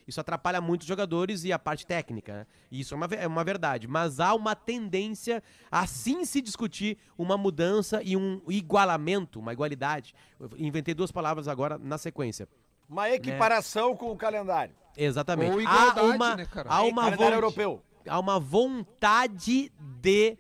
[0.08, 2.34] Isso atrapalha muito os jogadores e a parte técnica.
[2.34, 2.48] Né?
[2.72, 3.88] E isso é uma, é uma verdade.
[3.88, 10.16] Mas há uma tendência a sim se discutir uma mudança e um igualamento, uma igualdade.
[10.40, 12.48] Eu inventei duas palavras agora na sequência.
[12.90, 14.74] Uma equiparação com o calendário.
[14.96, 15.52] Exatamente.
[15.52, 16.70] Ou há igualdade, uma, né, cara?
[16.70, 17.84] há uma calendário von- europeu.
[18.08, 20.38] há uma vontade de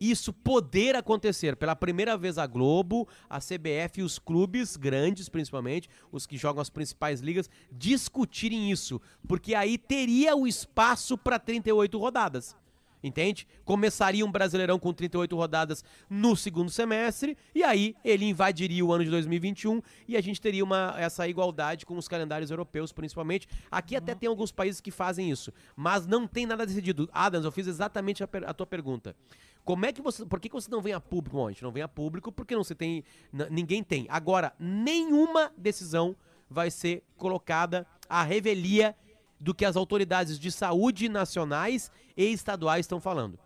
[0.00, 1.56] isso poder acontecer.
[1.56, 6.60] Pela primeira vez a Globo, a CBF e os clubes grandes, principalmente, os que jogam
[6.60, 12.56] as principais ligas, discutirem isso, porque aí teria o espaço para 38 rodadas.
[13.02, 13.46] Entende?
[13.64, 19.04] Começaria um Brasileirão com 38 rodadas no segundo semestre e aí ele invadiria o ano
[19.04, 23.48] de 2021 e a gente teria uma, essa igualdade com os calendários europeus, principalmente.
[23.70, 27.08] Aqui até tem alguns países que fazem isso, mas não tem nada decidido.
[27.12, 29.14] Adams, eu fiz exatamente a, a tua pergunta.
[29.64, 30.24] Como é que você.
[30.24, 31.36] Por que, que você não vem a público?
[31.36, 33.04] Bom, a gente não vem a público porque não se tem.
[33.50, 34.06] ninguém tem.
[34.08, 36.16] Agora, nenhuma decisão
[36.48, 38.96] vai ser colocada à revelia
[39.38, 43.38] do que as autoridades de saúde nacionais e estaduais estão falando.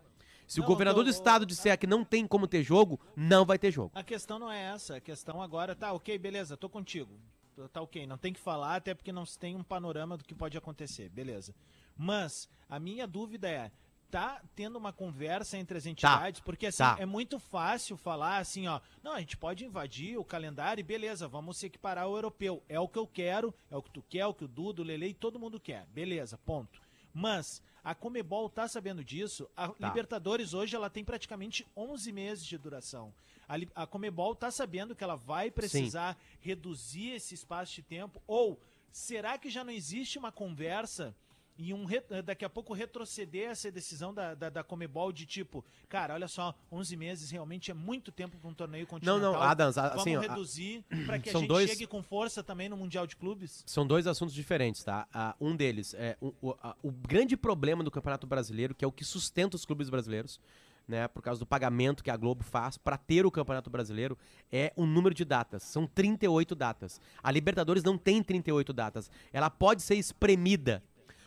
[0.47, 3.45] Se o Não, governador tô- do estado disser que não tem como ter jogo, não
[3.45, 3.91] vai ter jogo.
[3.95, 4.97] A questão não é essa.
[4.97, 7.17] A questão agora, tá, ok, beleza, tô contigo.
[7.55, 10.23] Tá- Tá ok, não tem que falar, até porque não se tem um panorama do
[10.25, 11.55] que pode acontecer, beleza.
[11.95, 13.71] Mas a minha dúvida é.
[14.11, 16.97] Tá tendo uma conversa entre as entidades, porque assim, tá.
[16.99, 18.79] é muito fácil falar assim, ó.
[19.01, 22.61] Não, a gente pode invadir o calendário e beleza, vamos se equiparar ao europeu.
[22.69, 24.83] É o que eu quero, é o que tu quer, é o que o Dudo,
[24.83, 25.87] o Lele e todo mundo quer.
[25.87, 26.79] Beleza, ponto.
[27.13, 29.49] Mas a Comebol tá sabendo disso.
[29.55, 33.13] A Libertadores hoje ela tem praticamente 11 meses de duração.
[33.47, 38.59] A, a Comebol tá sabendo que ela vai precisar reduzir esse espaço de tempo ou
[38.91, 41.15] será que já não existe uma conversa
[41.57, 45.63] e um re- daqui a pouco retroceder essa decisão da, da, da Comebol de tipo,
[45.87, 49.19] cara, olha só, 11 meses realmente é muito tempo para um torneio continental.
[49.19, 52.67] não, Adams, a- Vamos assim, reduzir para que a gente dois- chegue com força também
[52.69, 53.63] no Mundial de Clubes.
[53.67, 55.07] São dois assuntos diferentes, tá?
[55.13, 58.87] Ah, um deles é o, o- a- o grande problema do Campeonato Brasileiro, que é
[58.87, 60.39] o que sustenta os clubes brasileiros,
[60.87, 61.07] né?
[61.07, 64.17] Por causa do pagamento que a Globo faz para ter o Campeonato Brasileiro,
[64.51, 65.63] é o número de datas.
[65.63, 66.99] São 38 datas.
[67.21, 69.09] A Libertadores não tem 38 datas.
[69.31, 70.83] Ela pode ser espremida.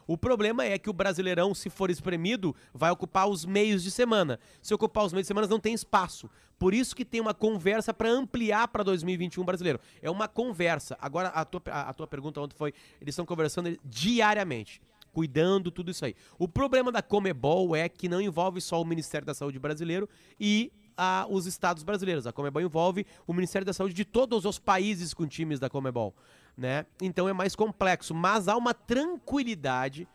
[0.06, 4.38] O problema é que o Brasileirão, se for espremido, vai ocupar os meios de semana.
[4.62, 6.30] Se ocupar os meios de semana, não tem espaço.
[6.58, 9.80] Por isso que tem uma conversa para ampliar para 2021 brasileiro.
[10.00, 10.96] É uma conversa.
[11.00, 14.80] Agora, a tua, a, a tua pergunta ontem foi: eles estão conversando diariamente,
[15.12, 16.14] cuidando tudo isso aí.
[16.38, 20.72] O problema da Comebol é que não envolve só o Ministério da Saúde brasileiro e
[20.96, 22.26] a- os estados brasileiros.
[22.26, 26.14] A Comebol envolve o Ministério da Saúde de todos os países com times da Comebol,
[26.56, 26.86] né?
[27.00, 30.08] Então é mais complexo, mas há uma tranquilidade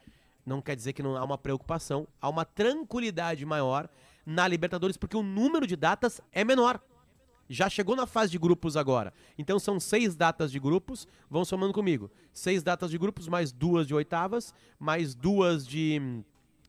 [0.45, 3.89] não quer dizer que não há uma preocupação, há uma tranquilidade maior
[4.25, 6.79] na Libertadores, porque o número de datas é menor.
[7.49, 9.13] Já chegou na fase de grupos agora.
[9.37, 12.09] Então são seis datas de grupos, vão somando comigo.
[12.31, 16.23] Seis datas de grupos, mais duas de oitavas, mais duas de,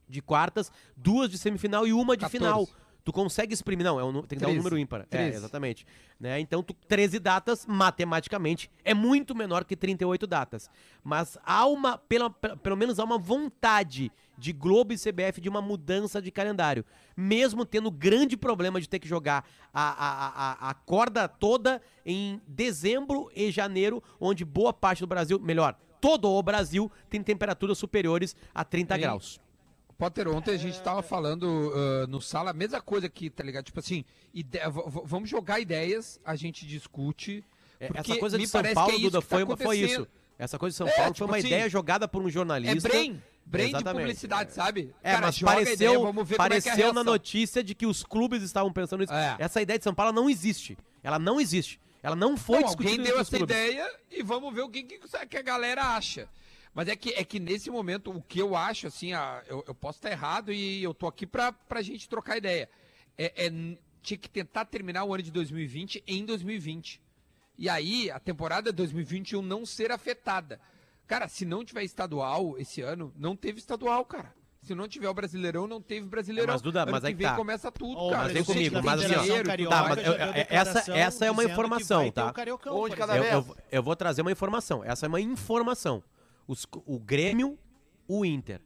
[0.08, 2.38] de quartas, duas de semifinal e uma de 14.
[2.38, 2.68] final.
[3.04, 3.84] Tu consegue exprimir.
[3.84, 4.58] Não, é um tem que dar um 13.
[4.58, 5.00] número ímpar.
[5.02, 5.36] É, 13.
[5.38, 5.84] exatamente.
[6.20, 6.38] Né?
[6.38, 10.70] Então, tu, 13 datas, matematicamente, é muito menor que 38 datas.
[11.02, 15.48] Mas há uma, pela, pe- pelo menos há uma vontade de Globo e CBF de
[15.48, 16.84] uma mudança de calendário.
[17.16, 20.28] Mesmo tendo grande problema de ter que jogar a, a,
[20.68, 26.28] a, a corda toda em dezembro e janeiro, onde boa parte do Brasil, melhor, todo
[26.30, 29.00] o Brasil tem temperaturas superiores a 30 Hein?
[29.00, 29.40] graus.
[30.02, 33.66] Potter, ontem a gente tava falando ah, no sala a mesma coisa aqui, tá ligado?
[33.66, 34.04] Tipo assim,
[35.04, 37.44] vamos jogar ideias, a gente discute.
[37.78, 40.08] É, Essa coisa de São Paulo, é isso Duda, tá foi, foi isso.
[40.36, 42.30] Essa coisa de São É, Paulo tipo foi uma assim, ideia jogada por um É
[42.32, 42.88] jornalista.
[42.88, 44.00] brain, brain de Exatamente.
[44.02, 44.92] publicidade, sabe?
[45.04, 48.02] É, Cara, mas pareceu, ideia, como é que é pareceu na notícia de que os
[48.02, 49.12] clubes estavam pensando nisso.
[49.12, 49.36] É.
[49.38, 50.76] Essa ideia de São Paulo não existe.
[51.00, 51.80] Ela não existe.
[52.02, 53.54] Ela não foi Não, discutida alguém deu essa clubes.
[53.56, 56.28] ideia e vamos ver o que, que a galera acha.
[56.74, 59.74] Mas é que, é que nesse momento, o que eu acho, assim, ah, eu, eu
[59.74, 62.68] posso estar errado e eu tô aqui pra, pra gente trocar ideia.
[63.18, 63.50] É, é
[64.00, 67.00] tinha que tentar terminar o ano de 2020 em 2020.
[67.58, 70.58] E aí, a temporada 2021 não ser afetada.
[71.06, 74.34] Cara, se não tiver estadual esse ano, não teve estadual, cara.
[74.62, 76.50] Se não tiver o Brasileirão, não teve Brasileirão.
[76.50, 77.36] É, mas, Duda, ano mas aí vem tá.
[77.36, 78.22] começa tudo, Ó, o cara.
[78.24, 81.44] mas vem comigo, mas assim, ó, Carioca tá, mas eu- é- essa- essa é uma
[81.44, 82.32] informação, tá?
[82.72, 83.16] Um de cada.
[83.16, 83.34] Eu, vez.
[83.34, 84.84] eu- eu vou trazer uma informação.
[84.84, 86.02] Essa é uma informação.
[86.46, 87.58] Os- o Grêmio,
[88.08, 88.60] o Inter,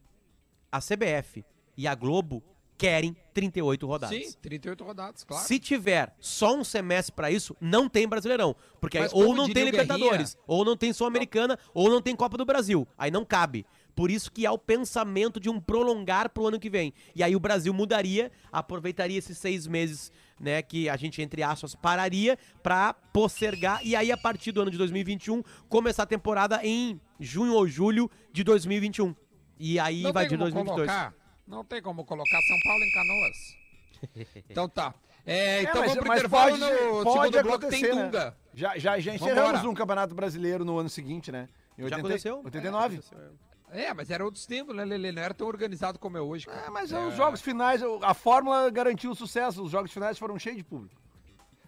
[0.70, 1.44] a CBF
[1.76, 2.42] e a Globo
[2.78, 4.16] querem 38 rodadas.
[4.16, 5.46] Sim, 38 rodadas, claro.
[5.46, 8.54] Se tiver só um semestre pra isso, não tem Brasileirão.
[8.80, 12.14] Porque aí ou não tem o Guerrinha- Libertadores, ou não tem Sul-Americana, ou não tem
[12.14, 12.86] Copa do Brasil.
[12.98, 13.64] Aí não cabe.
[13.96, 16.92] Por isso que há o pensamento de um prolongar pro ano que vem.
[17.14, 21.74] E aí o Brasil mudaria, aproveitaria esses seis meses, né, que a gente, entre aspas,
[21.74, 23.80] pararia pra postergar.
[23.82, 28.10] E aí, a partir do ano de 2021, começar a temporada em junho ou julho
[28.30, 29.16] de 2021.
[29.58, 30.86] E aí não tem como 2022.
[30.86, 31.14] colocar,
[31.48, 34.36] não tem como colocar São Paulo em Canoas.
[34.50, 34.94] então tá.
[35.24, 37.88] É, então mas- vamos pro intervalo pode- no pode segundo bloco tem né?
[37.88, 38.36] Dunga.
[38.52, 41.48] Já, já, já encerramos um campeonato brasileiro no ano seguinte, né?
[41.78, 42.42] Em Já 80 aconteceu?
[42.44, 42.94] 89.
[42.94, 43.45] É, aconteceu.
[43.70, 45.12] É, mas era outros tempos, né, Lelê?
[45.12, 46.66] Não era tão organizado como é hoje, cara.
[46.66, 49.62] É, mas os jogos finais, a fórmula garantiu o sucesso.
[49.62, 50.94] Os jogos finais foram cheios de público.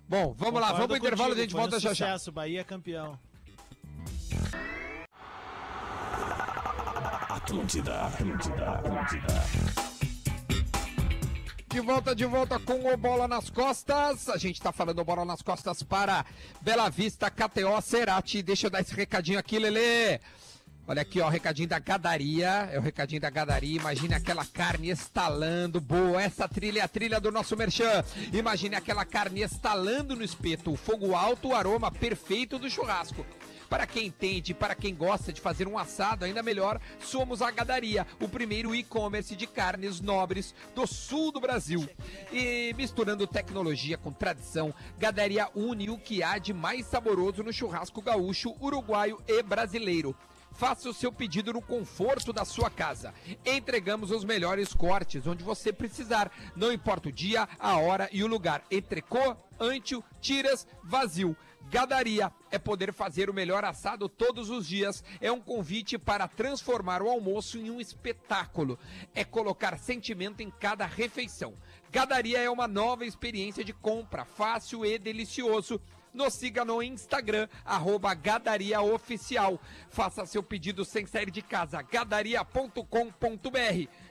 [0.08, 2.06] Bom, vamos lá, vamos Concordo pro intervalo e a gente foi um volta já já.
[2.06, 3.18] sucesso, Bahia campeão.
[7.28, 9.26] Atlântida, Atlântida, Atlântida.
[11.68, 14.28] De volta, de volta com o Bola nas Costas.
[14.28, 16.24] A gente tá falando Bola nas Costas para
[16.62, 18.42] Bela Vista, KTO, Cerati.
[18.42, 20.18] Deixa eu dar esse recadinho aqui, Lelê.
[20.90, 22.48] Olha aqui, ó, o recadinho da gadaria.
[22.72, 23.76] É o recadinho da gadaria.
[23.76, 25.82] Imagine aquela carne estalando.
[25.82, 28.02] Boa, essa trilha é a trilha do nosso merchan.
[28.32, 30.72] Imagine aquela carne estalando no espeto.
[30.72, 33.26] O fogo alto, o aroma perfeito do churrasco.
[33.68, 38.06] Para quem entende, para quem gosta de fazer um assado ainda melhor, somos a Gadaria,
[38.18, 41.86] o primeiro e-commerce de carnes nobres do sul do Brasil.
[42.32, 48.00] E misturando tecnologia com tradição, Gadaria une o que há de mais saboroso no churrasco
[48.00, 50.16] gaúcho, uruguaio e brasileiro.
[50.58, 53.14] Faça o seu pedido no conforto da sua casa.
[53.46, 56.32] Entregamos os melhores cortes onde você precisar.
[56.56, 58.64] Não importa o dia, a hora e o lugar.
[58.68, 61.36] Entrecô, antio, tiras, vazio.
[61.70, 65.04] Gadaria é poder fazer o melhor assado todos os dias.
[65.20, 68.76] É um convite para transformar o almoço em um espetáculo.
[69.14, 71.54] É colocar sentimento em cada refeição.
[71.88, 75.80] Gadaria é uma nova experiência de compra, fácil e delicioso.
[76.18, 79.56] Nos siga no Instagram, arroba Gadaria Oficial.
[79.88, 82.82] Faça seu pedido sem sair de casa, gadaria.com.br.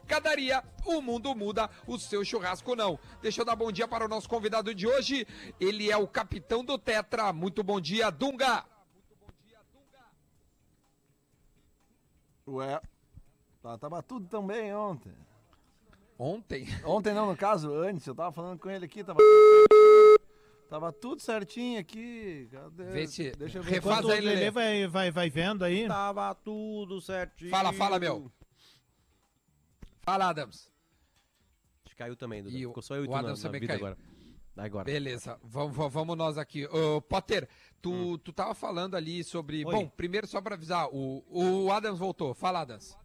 [0.06, 2.98] Gadaria, o mundo muda, o seu churrasco não.
[3.22, 5.28] Deixa eu dar bom dia para o nosso convidado de hoje.
[5.60, 7.34] Ele é o capitão do Tetra.
[7.34, 8.64] Muito bom dia, Dunga.
[12.48, 12.80] Ué,
[13.82, 15.12] tava tudo tão bem ontem.
[16.18, 16.68] Ontem.
[16.86, 19.20] Ontem não, no caso, antes, eu tava falando com ele aqui, tava.
[20.70, 22.48] Tava tudo certinho aqui.
[22.52, 22.84] Cadê?
[22.92, 23.72] Vê se- Deixa eu ver.
[23.76, 24.36] refaz aí, Lelê.
[24.36, 25.88] Lelê vai, vai, vai vendo aí.
[25.88, 27.50] Tava tudo certinho.
[27.50, 28.30] Fala, fala, meu.
[30.02, 30.70] Fala, Adams.
[31.86, 32.56] Acho que caiu também, Duda.
[32.56, 33.86] O- Ficou só eu e o tu na, Adams na também vida caiu.
[33.88, 33.98] agora.
[34.58, 34.86] Agora.
[34.86, 36.66] Beleza, vamos, nós aqui.
[36.66, 37.48] Ô, Potter,
[37.82, 39.64] tu, tu tava falando ali sobre.
[39.64, 39.72] Oi.
[39.72, 42.34] Bom, primeiro só pra avisar, o, o Adams voltou.
[42.34, 42.98] Fala, Adams.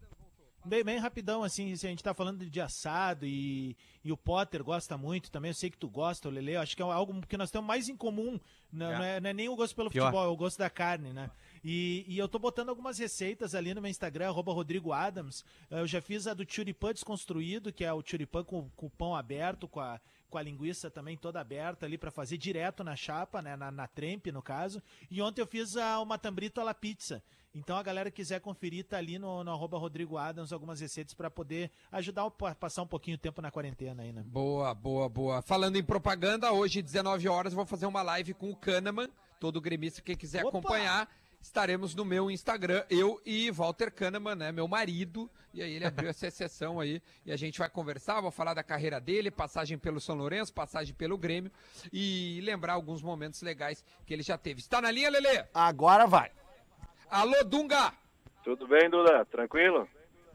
[0.65, 4.63] Bem, bem rapidão, assim, se a gente tá falando de assado e, e o Potter
[4.63, 7.37] gosta muito também, eu sei que tu gosta, o Lele, acho que é algo que
[7.37, 8.39] nós temos mais em comum,
[8.73, 8.99] não É.
[8.99, 10.05] não é, não é nem o gosto pelo Pior.
[10.05, 11.31] futebol, é o gosto da carne, né?
[11.65, 15.45] E, e eu tô botando algumas receitas ali no meu Instagram, arroba Rodrigo Adams.
[15.69, 19.17] Eu já fiz a do churipã desconstruído, que é o churipã com, com o pão
[19.17, 20.01] aberto, com a,
[20.33, 23.87] com a linguiça também toda aberta ali para fazer direto na chapa, né, na, na
[23.87, 24.83] trempe no caso.
[25.11, 27.23] E ontem eu fiz a, uma tambrito à la pizza.
[27.55, 31.13] Então a galera que quiser conferir, tá ali no, no arroba Rodrigo Adams algumas receitas
[31.13, 34.23] para poder ajudar a passar um pouquinho de tempo na quarentena aí, né?
[34.25, 35.43] Boa, boa, boa.
[35.43, 39.11] Falando em propaganda, hoje, 19 horas, vou fazer uma live com o Kahneman.
[39.39, 40.57] Todo gremista, quem quiser Opa!
[40.57, 41.11] acompanhar,
[41.43, 44.53] estaremos no meu Instagram, eu e Walter Kahneman, né?
[44.53, 45.29] Meu marido.
[45.53, 47.03] E aí ele abriu essa exceção aí.
[47.27, 50.95] E a gente vai conversar, vou falar da carreira dele, passagem pelo São Lourenço, passagem
[50.95, 51.51] pelo Grêmio.
[51.93, 54.61] E lembrar alguns momentos legais que ele já teve.
[54.61, 55.45] Está na linha, Lelê?
[55.53, 56.31] Agora vai.
[57.11, 57.93] Alô, Dunga!
[58.43, 59.25] Tudo bem, Duda?
[59.27, 59.87] Tranquilo?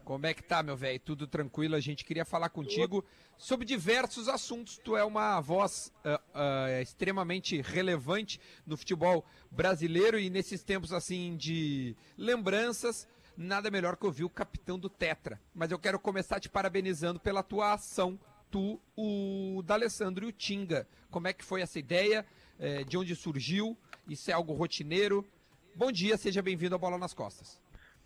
[0.08, 0.98] Como é que tá, meu velho?
[1.02, 1.76] Tudo tranquilo?
[1.76, 3.04] A gente queria falar contigo
[3.38, 4.78] sobre diversos assuntos.
[4.78, 11.36] Tu é uma voz ah, ah, extremamente relevante no futebol brasileiro e nesses tempos assim
[11.36, 15.42] de lembranças, nada melhor que ouvir o capitão do Tetra.
[15.54, 18.18] Mas eu quero começar te parabenizando pela tua ação,
[18.50, 20.88] tu, o D'Alessandro e o Tinga.
[21.12, 22.26] Como é que foi essa ideia?
[22.58, 23.78] Eh, de onde surgiu?
[24.08, 25.28] Isso é algo rotineiro?
[25.76, 27.60] Bom dia, seja bem-vindo ao Bola nas Costas.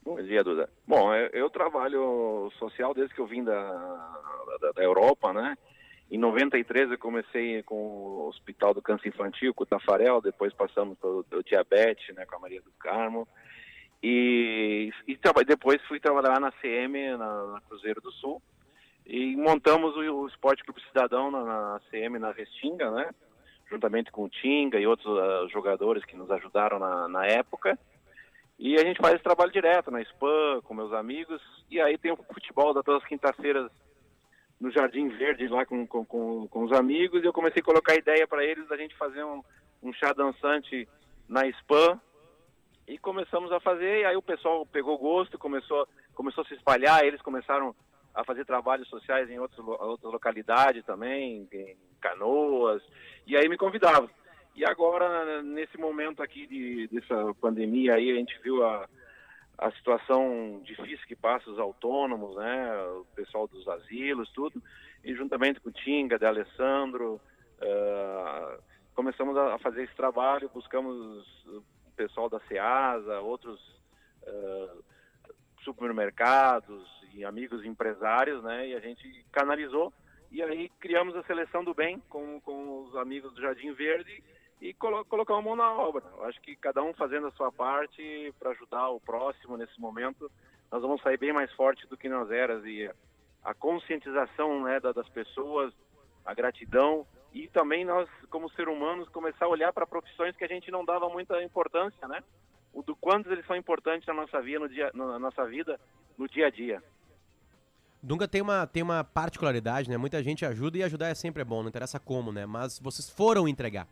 [0.03, 0.67] Bom dia, Duda.
[0.87, 3.53] Bom, eu, eu trabalho social desde que eu vim da,
[4.59, 5.55] da, da Europa, né?
[6.09, 10.97] Em 93 eu comecei com o Hospital do Câncer Infantil, com o Tafarel, depois passamos
[10.97, 13.25] pelo, pelo diabetes, né, com a Maria do Carmo.
[14.03, 18.41] E, e depois fui trabalhar na CM, na, na Cruzeiro do Sul.
[19.05, 23.09] E montamos o, o Esporte Clube Cidadão na, na CM, na Restinga, né?
[23.69, 27.79] Juntamente com o Tinga e outros ah, jogadores que nos ajudaram na, na época.
[28.62, 31.41] E a gente faz esse trabalho direto na Spam, com meus amigos.
[31.67, 33.71] E aí tem o futebol da todas as quintas-feiras
[34.60, 37.24] no Jardim Verde lá com, com, com, com os amigos.
[37.24, 39.41] E eu comecei a colocar ideia para eles da gente fazer um,
[39.82, 40.88] um chá dançante
[41.28, 42.00] na Spam.
[42.88, 44.02] E começamos a fazer.
[44.02, 47.04] E aí o pessoal pegou gosto, começou, começou a se espalhar.
[47.04, 47.76] Eles começaram
[48.13, 52.84] a fazer trabalhos sociais em outros, outras localidades também, em Canoas.
[53.26, 54.08] E aí me convidavam.
[54.55, 58.87] E agora, nesse momento aqui de, dessa pandemia aí, a gente viu a,
[59.57, 64.61] a situação difícil que passa os autônomos, né, o pessoal dos asilos, tudo,
[65.03, 67.21] e juntamente com o Tinga, de Alessandro,
[67.61, 68.59] eh,
[68.93, 71.63] começamos a fazer esse trabalho, buscamos o
[71.95, 73.59] pessoal da SEASA, outros
[74.23, 74.69] eh,
[75.63, 76.83] supermercados
[77.13, 79.93] e amigos empresários, né, e a gente canalizou,
[80.31, 84.23] e aí criamos a Seleção do Bem com, com os amigos do Jardim Verde,
[84.62, 86.04] e colo colocar a mão na obra.
[86.17, 90.32] Eu acho que cada um fazendo a sua parte para ajudar o próximo nesse momento,
[90.71, 92.89] nós vamos sair bem mais forte do que nós eras e
[93.43, 95.74] a conscientização né, da- das pessoas,
[96.24, 100.47] a gratidão e também nós como ser humanos começar a olhar para profissões que a
[100.47, 102.21] gente não dava muita importância, né?
[102.71, 105.80] O do quantos eles são importantes na nossa vida, no dia, na nossa vida,
[106.17, 106.84] no dia a dia.
[108.04, 109.97] Dunga tem uma, tem uma particularidade, né?
[109.97, 112.45] Muita gente ajuda e ajudar é sempre bom, não interessa como, né?
[112.45, 113.88] Mas vocês foram entregar.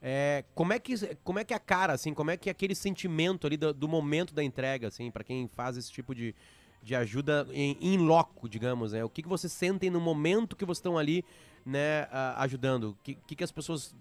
[0.00, 2.52] É, como é que como é que é a cara assim, como é que é
[2.52, 6.36] aquele sentimento ali do, do momento da entrega assim, para quem faz esse tipo de,
[6.80, 9.02] de ajuda em, loco, digamos, né?
[9.04, 11.24] O que, que vocês sentem no momento que vocês estão ali,
[11.66, 12.06] né,
[12.36, 12.90] ajudando?
[12.90, 13.92] O que, que, que as pessoas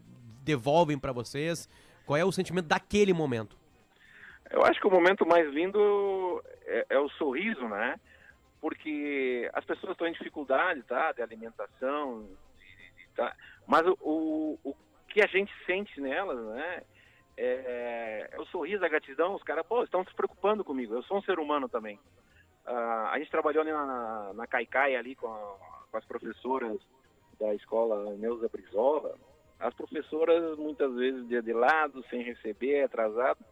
[0.43, 1.67] devolvem para vocês?
[2.05, 3.57] Qual é o sentimento daquele momento?
[4.51, 7.99] Eu acho que o momento mais lindo é, é o sorriso, né?
[8.61, 11.11] Porque as pessoas estão em dificuldade, tá?
[11.11, 12.23] De alimentação,
[12.57, 13.35] de- de- tá?
[13.67, 14.75] mas o, o, o
[15.17, 16.83] que a gente sente nelas, né?
[17.35, 19.33] É, é o sorriso, a gratidão.
[19.33, 20.93] Os caras, pô, estão se preocupando comigo.
[20.93, 21.99] Eu sou um ser humano também.
[22.63, 25.55] Ah, a gente trabalhou ali na, na Caicai ali com, a-
[25.89, 26.79] com as professoras
[27.39, 29.15] da escola Neuza Brizola.
[29.59, 33.43] As professoras, muitas vezes, de, de lado, sem receber, atrasado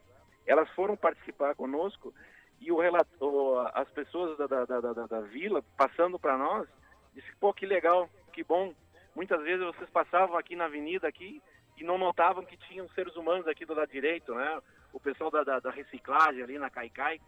[0.45, 2.13] elas foram participar conosco
[2.61, 6.67] e o relator, as pessoas da, da, da, da, da vila passando para nós,
[7.15, 8.71] disse, pô, que legal, que bom.
[9.15, 11.41] Muitas vezes vocês passavam aqui na avenida aqui
[11.77, 14.61] e não notavam que tinham seres humanos aqui do lado direito, né?
[14.93, 17.19] O pessoal da, da, da reciclagem ali na Caicai.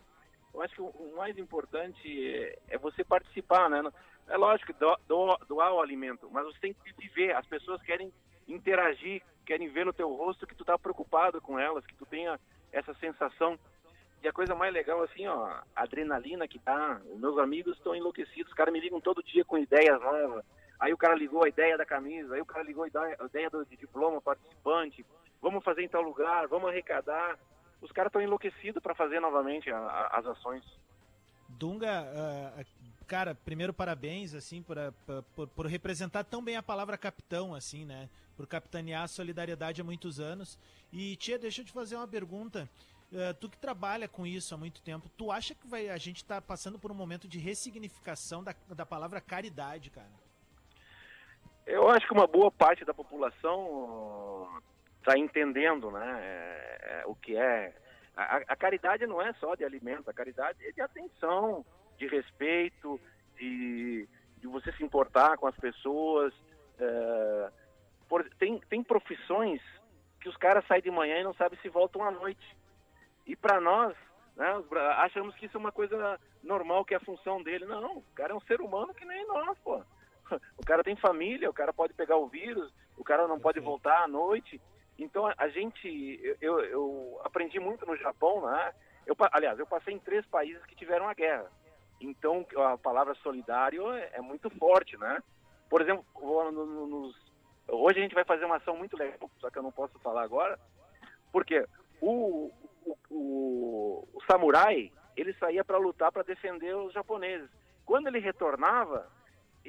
[0.54, 3.84] Eu acho que o, mais importante é, é você participar, né?
[4.28, 7.36] É lógico, do, do, doar o alimento, mas você tem que viver.
[7.36, 8.12] As pessoas querem
[8.48, 12.40] interagir, querem ver no teu rosto que tu tá preocupado com elas, que tu tenha
[12.72, 13.60] essa sensação.
[14.24, 17.00] E a coisa mais legal, assim, ó, a adrenalina que tá.
[17.16, 20.44] Meus amigos estão enlouquecidos, os caras me ligam todo dia com ideias novas.
[20.80, 23.66] Aí o cara ligou a ideia da camisa, aí o cara ligou a ideia, do
[23.66, 25.06] de diploma participante.
[25.42, 27.38] Vamos fazer em tal lugar, vamos arrecadar.
[27.82, 30.64] Os caras estão enlouquecidos para fazer novamente a- a- as ações.
[31.50, 32.64] Dunga, ah,
[33.08, 34.76] cara, primeiro parabéns, assim, por,
[35.36, 38.10] por, por representar tão bem a palavra capitão, assim, né?
[38.36, 40.60] Por capitanear a solidariedade há muitos anos.
[40.92, 42.70] E, tia, deixa eu te fazer uma pergunta.
[43.14, 46.26] eh, tu que trabalha com isso há muito tempo, tu acha que vai, a gente
[46.26, 50.12] tá passando por um momento de ressignificação da, da palavra caridade, cara?
[51.68, 54.48] Eu acho que uma boa parte da população
[55.00, 57.74] está entendendo, né, é, é, o que é.
[58.16, 61.66] A, a caridade não é só de alimento, a caridade é de atenção,
[61.98, 63.00] de respeito,
[63.38, 64.08] de,
[64.38, 66.34] de você se importar com as pessoas.
[66.80, 67.52] é,
[68.08, 69.62] por- tem, tem profissões
[70.22, 72.56] que os caras saem de manhã e não sabem se voltam à noite.
[73.26, 73.94] E para nós,
[74.38, 74.48] né,
[75.00, 77.66] achamos que isso é uma coisa normal, que é a função dele.
[77.66, 79.84] Não, o cara é um ser humano que nem nós, pô.
[80.58, 84.04] O cara tem família, o cara pode pegar o vírus, o cara não pode voltar
[84.04, 84.60] à noite.
[84.98, 88.74] Então a, gente, eu, eu- aprendi muito no Japão, né?
[89.06, 91.50] Eu, aliás, eu passei em três países que tiveram a guerra.
[92.02, 95.22] Então a palavra solidário é, muito forte, né?
[95.70, 96.04] Por exemplo,
[96.52, 97.16] nos-
[97.68, 100.24] hoje a gente vai fazer uma ação muito legal, só que eu não posso falar
[100.24, 100.60] agora,
[101.32, 101.66] porque
[102.02, 102.52] o,
[102.86, 107.50] o, o- o samurai ele saía para lutar para defender os japoneses.
[107.86, 109.10] Quando ele retornava,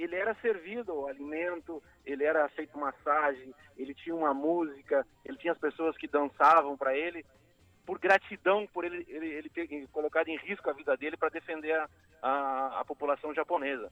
[0.03, 5.53] ele era servido o alimento, ele era feito massagem, ele tinha uma música, ele tinha
[5.53, 7.25] as pessoas que dançavam para ele,
[7.85, 11.73] por gratidão por ele, ele, ele ter colocado em risco a vida dele para defender
[11.73, 11.89] a,
[12.23, 13.91] a, a população japonesa.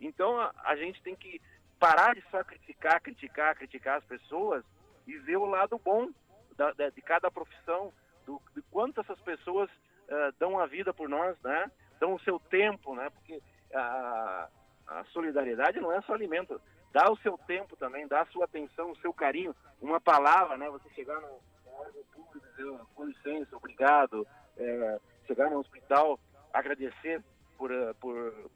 [0.00, 1.40] Então a, a gente tem que
[1.78, 4.64] parar de só criticar, criticar, criticar as pessoas
[5.06, 6.08] e ver o lado bom
[6.56, 7.92] da, da- de cada profissão,
[8.24, 9.68] do, de quanto essas pessoas
[10.08, 11.70] eh, dão a vida por nós, né?
[12.00, 13.10] Dão o seu tempo, né?
[13.10, 13.42] Porque
[13.74, 14.48] a,
[14.86, 16.60] a solidariedade não é só alimento.
[16.92, 20.68] Dá o seu tempo também, dá a sua atenção, o seu carinho, uma palavra, né?
[20.70, 24.26] Você chegar no, órgão público dizer, "Oh, com licença, obrigado,
[24.56, 26.18] eh, chegar no hospital,
[26.52, 27.22] agradecer
[27.58, 28.50] por, eh, por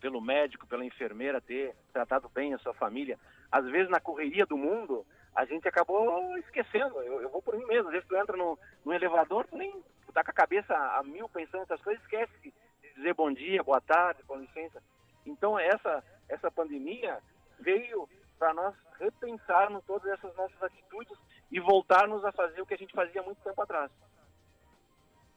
[0.00, 3.18] pelo médico, pela enfermeira ter tratado bem a sua família.
[3.50, 7.00] Às vezes, na correria do mundo, a gente acabou esquecendo.
[7.02, 7.88] Eu, eu vou por mim mesmo.
[7.88, 9.72] Às vezes, tu entra no, no elevador, tu nem
[10.12, 12.52] tá com a cabeça a mil pensando outras coisas, esquece de
[12.94, 14.82] dizer bom dia, boa tarde, com licença.
[15.26, 17.18] Então, essa, essa pandemia
[17.60, 18.08] veio
[18.38, 21.16] para nós repensarmos todas essas nossas atitudes
[21.50, 23.90] e voltarmos a fazer o que a gente fazia muito tempo atrás.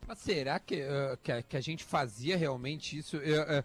[0.08, 3.18] Mas será que, eh, que, a- que a gente fazia realmente isso?
[3.18, 3.64] Eu, eh,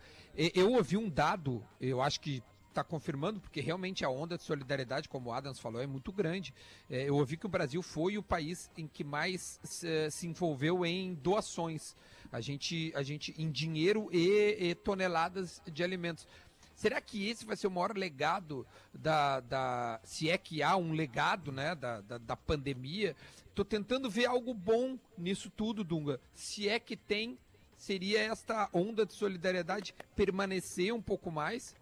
[0.55, 5.09] eu ouvi um dado, eu acho que está confirmando, porque realmente a onda de solidariedade,
[5.09, 6.53] como o Adams falou, é muito grande.
[6.91, 11.95] Eu ouvi que o Brasil foi o país em que mais se envolveu em doações.
[12.35, 16.27] A gente, a gente em dinheiro e, e toneladas de alimentos.
[16.75, 20.95] Será que esse vai ser o maior legado da, da se é que há um
[20.95, 23.15] legado, né, da, da, da pandemia?
[23.55, 26.19] Tô tentando ver algo bom nisso tudo, Dunga.
[26.35, 27.39] Se é que tem,
[27.77, 31.77] seria esta onda de solidariedade permanecer um pouco mais?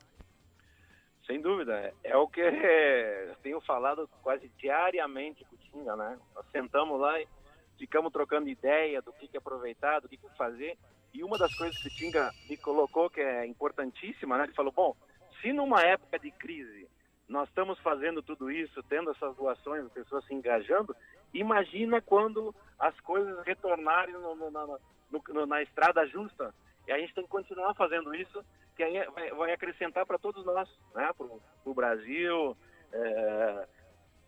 [1.27, 6.19] Sem dúvida, é- o que eu tenho falado quase diariamente com o Tinga, né?
[6.35, 7.27] Nós sentamos lá e
[7.83, 10.79] ficamos trocando ideia do que, que aproveitar, do que, que fazer.
[11.13, 14.45] E uma das coisas que o Tinga me colocou que é importantíssima, né?
[14.45, 14.95] Ele falou, bom,
[15.41, 16.89] se numa época de crise
[17.29, 20.95] nós estamos fazendo tudo isso, tendo essas doações, as pessoas se engajando,
[21.35, 24.65] imagina quando as coisas retornarem no- no- na,
[25.11, 26.55] no- na estrada justa.
[26.87, 28.45] E a gente tem que continuar fazendo isso,
[28.77, 31.11] que aí vai, vai acrescentar para todos nós, né?
[31.17, 31.27] para
[31.65, 32.57] o Brasil,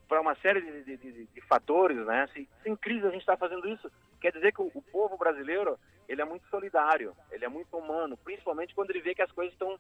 [0.08, 1.96] para uma série de, de- de- fatores.
[2.06, 2.26] Né?
[2.32, 3.90] Se, sem crise a gente está fazendo isso,
[4.20, 5.78] quer dizer que o, o povo brasileiro
[6.08, 9.52] ele é muito solidário, ele é muito humano, principalmente quando ele vê que as coisas
[9.52, 9.78] estão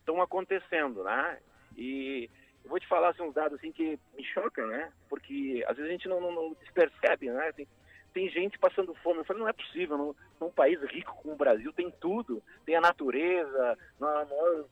[0.00, 1.38] estão acontecendo, né?
[1.76, 2.28] E
[2.64, 4.92] eu vou te falar assim, uns dados assim que me chocam, né?
[5.08, 7.52] Porque às vezes a gente não, não, não percebe, né?
[7.52, 7.68] Tem,
[8.12, 9.20] tem gente passando fome.
[9.20, 12.74] Eu falei, não é possível, num, num país rico como o Brasil tem tudo, tem
[12.74, 14.64] a natureza, não é o maior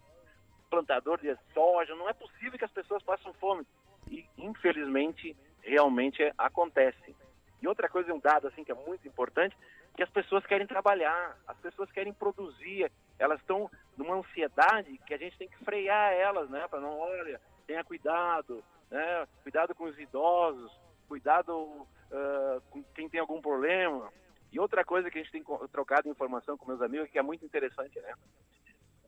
[0.68, 3.66] plantador de soja, não é possível que as pessoas passem fome.
[4.10, 7.16] E infelizmente, realmente acontece.
[7.62, 9.56] E outra coisa, um dado assim que é muito importante,
[9.94, 15.18] que as pessoas querem trabalhar, as pessoas querem produzir, elas estão numa ansiedade que a
[15.18, 16.66] gente tem que frear elas, né?
[16.68, 19.26] Para não, olha, tenha cuidado, né?
[19.42, 20.72] Cuidado com os idosos,
[21.06, 24.10] cuidado ah, com quem tem algum problema.
[24.52, 27.44] E outra coisa que a gente tem trocado informação com meus amigos que é muito
[27.44, 28.14] interessante, né?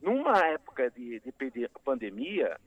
[0.00, 1.32] Numa época de, de
[1.84, 2.58] pandemia,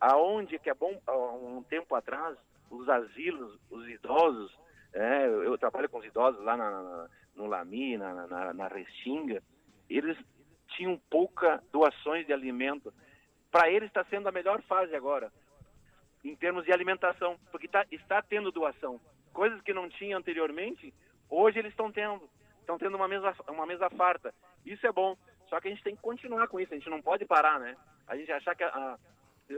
[0.00, 0.98] aonde que é bom
[1.42, 2.36] um tempo atrás
[2.70, 4.56] os asilos, os idosos,
[4.92, 9.42] é, eu, trabalho com os idosos lá na, na- no Lami, na, na, na Restinga,
[9.88, 10.16] eles
[10.68, 12.92] tinham pouca doações de alimento.
[13.50, 15.32] Para eles está sendo a melhor fase agora,
[16.24, 19.00] em termos de alimentação, porque tá, está tendo doação.
[19.32, 20.92] Coisas que não tinha anteriormente,
[21.28, 22.28] hoje eles estão tendo.
[22.60, 24.32] Estão tendo uma mesa, uma mesa farta.
[24.64, 25.16] Isso é bom.
[25.48, 27.76] Só que a gente tem que continuar com isso, a gente não pode parar, né?
[28.06, 28.96] A gente achar que a,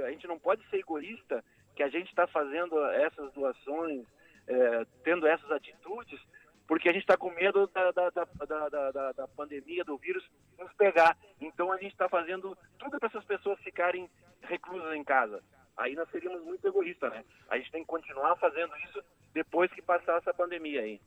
[0.05, 4.05] a gente não pode ser egoísta, que a gente está fazendo essas doações,
[4.47, 6.21] é, tendo essas atitudes,
[6.67, 10.25] porque a gente está com medo da, da, da, da, da- pandemia, do vírus
[10.59, 11.17] nos pegar.
[11.41, 14.09] Então a gente está fazendo tudo para essas pessoas ficarem
[14.43, 15.43] reclusas em casa.
[15.77, 17.25] Aí nós seríamos muito egoístas, né?
[17.49, 21.01] A gente tem que continuar fazendo isso depois que passar essa pandemia aí.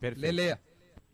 [0.00, 0.20] Perfeito.
[0.36, 0.56] Lelê.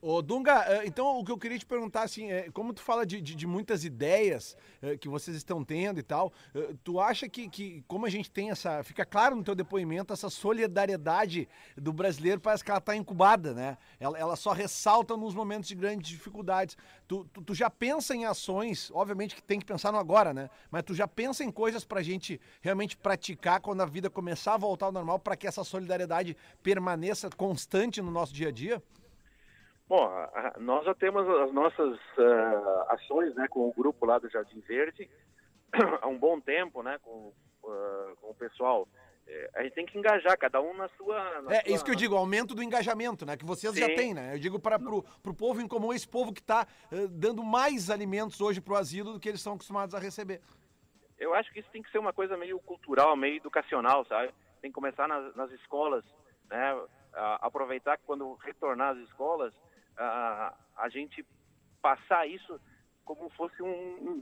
[0.06, 3.06] Ô, Dunga, eh, então o que eu queria te perguntar, assim, é, como tu fala
[3.06, 7.26] de, de, de muitas ideias eh, que vocês estão tendo e tal, eh, tu acha
[7.26, 11.90] que, que, como a gente tem essa, fica claro no teu depoimento, essa solidariedade do
[11.90, 13.78] brasileiro parece que ela tá incubada, né?
[13.98, 16.76] Ela, ela só ressalta nos momentos de grandes dificuldades.
[17.08, 20.50] Tu, tu, tu já pensa em ações, obviamente que tem que pensar no agora, né?
[20.70, 24.58] Mas tu já pensa em coisas pra gente realmente praticar quando a vida começar a
[24.58, 28.82] voltar ao normal para que essa solidariedade permaneça constante no nosso dia a dia?
[29.86, 30.10] Bom,
[30.60, 35.10] nós já temos as nossas ah, ações, né, com o grupo lá do Jardim Verde
[36.00, 37.32] há um bom tempo, né, com,
[37.66, 38.88] ah, com o pessoal.
[39.26, 41.42] Eh, a gente tem que engajar cada um na sua.
[41.42, 43.36] na É, sua- isso que eu digo, aumento do engajamento, né?
[43.38, 43.94] Que vocês já Sim.
[43.94, 44.34] têm, né?
[44.34, 46.66] Eu digo para pro, pro povo em comum, esse povo que está
[47.10, 50.42] dando mais alimentos hoje pro asilo do que eles são acostumados a receber.
[51.18, 54.30] Eu acho que isso tem que ser uma coisa meio cultural, meio educacional, sabe?
[54.60, 56.04] Tem que começar nas, nas escolas,
[56.50, 56.78] né?
[57.14, 59.54] A- aproveitar que quando retornar às escolas,
[59.96, 61.24] a, a gente
[61.82, 62.60] passar isso
[63.04, 63.68] como fosse um,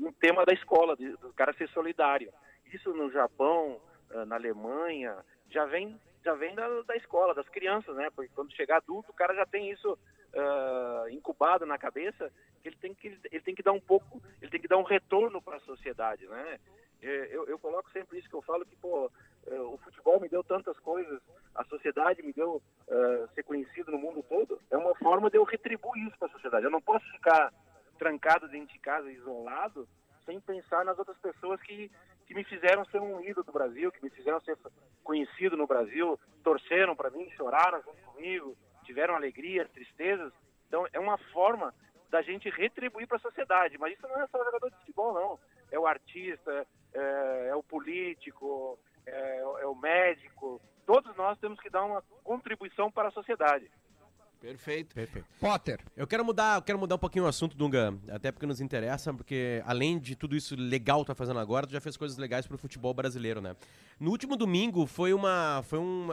[0.06, 2.32] um- tema da escola, de- do cara ser solidário.
[2.72, 5.16] Isso no Japão, ah, na Alemanha,
[5.50, 8.08] já vem já vem da, da escola, das crianças, né?
[8.14, 9.98] Porque quando chegar adulto, o cara já tem isso
[10.34, 14.50] ah, incubado na cabeça, que ele tem que ele tem que dar um pouco, ele
[14.50, 16.58] tem que dar um retorno para a sociedade, né?
[17.02, 19.10] É, Eu, eu coloco sempre isso que eu falo que pô,
[19.46, 21.20] é, o futebol me deu tantas coisas,
[21.54, 24.60] a sociedade me deu ah, ser conhecido no mundo todo.
[24.70, 26.64] É uma forma de eu retribuir isso para a sociedade.
[26.64, 27.52] Eu não posso ficar
[27.98, 29.88] trancado dentro de casa, isolado,
[30.24, 31.90] sem pensar nas outras pessoas que,
[32.26, 34.56] que me fizeram ser um ídolo do Brasil, que me fizeram ser
[35.02, 40.32] conhecido no Brasil, torceram para mim, choraram junto comigo, tiveram alegrias, tristezas.
[40.68, 41.74] Então é uma forma
[42.10, 43.78] da gente retribuir para a sociedade.
[43.78, 45.38] Mas isso não é só jogador de futebol, não.
[45.72, 46.64] É o artista,
[46.94, 50.60] é, é o político, é, é o médico.
[50.86, 53.68] Todos nós temos que dar uma contribuição para a sociedade.
[54.42, 54.92] Perfeito.
[54.92, 55.26] Perfeito.
[55.40, 55.80] Potter.
[55.96, 59.14] Eu quero mudar, eu quero mudar um pouquinho o assunto, Dunga, até porque nos interessa,
[59.14, 62.44] porque além de tudo isso legal que tá fazendo agora, tu já fez coisas legais
[62.44, 63.54] pro futebol brasileiro, né?
[64.00, 66.08] No último domingo foi uma foi um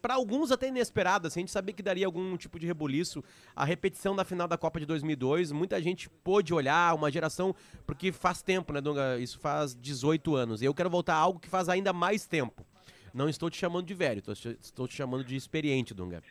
[0.00, 3.22] para alguns até inesperado, assim, a gente sabia que daria algum tipo de rebuliço
[3.54, 7.54] a repetição da final da Copa de 2002, muita gente pôde olhar, uma geração,
[7.86, 9.18] porque faz tempo, né, Dunga?
[9.18, 10.62] Isso faz 18 anos.
[10.62, 12.66] E eu quero voltar a algo que faz ainda mais tempo.
[13.14, 14.22] Não estou te chamando de velho,
[14.60, 16.22] estou te chamando de experiente, Dunga.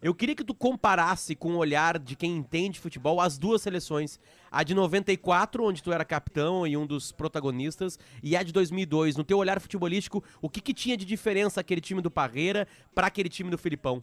[0.00, 4.20] Eu queria que tu comparasse com o olhar de quem entende futebol as duas seleções.
[4.50, 9.16] A de 94, onde tu era capitão e um dos protagonistas, e a de 2002.
[9.16, 13.06] No teu olhar futebolístico, o que, que tinha de diferença aquele time do Parreira para
[13.08, 14.02] aquele time do Filipão?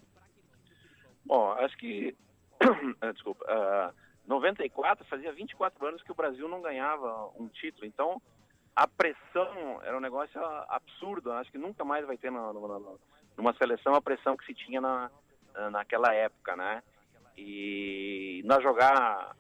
[1.26, 2.16] Bom, acho que.
[3.02, 3.46] Ah, Desculpa.
[3.48, 3.92] ah,
[4.28, 7.86] 94, fazia 24 anos que o Brasil não ganhava um título.
[7.86, 8.22] Então,
[8.76, 10.40] a pressão era um negócio
[10.70, 11.32] absurdo.
[11.34, 12.52] Acho que nunca mais vai ter na-
[13.38, 15.12] numa seleção a pressão que se tinha na,
[15.72, 16.84] naquela época, né?
[17.38, 19.36] E nós jogar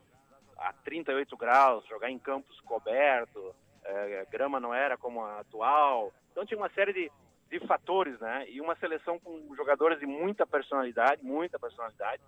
[0.57, 3.53] a 38 graus, jogar em campos cobertos,
[3.84, 6.11] eh, a grama não era como a atual.
[6.32, 7.11] Então tinha uma série de,
[7.49, 8.45] de fatores, né?
[8.49, 12.22] E uma seleção com jogadores de muita personalidade, muita personalidade,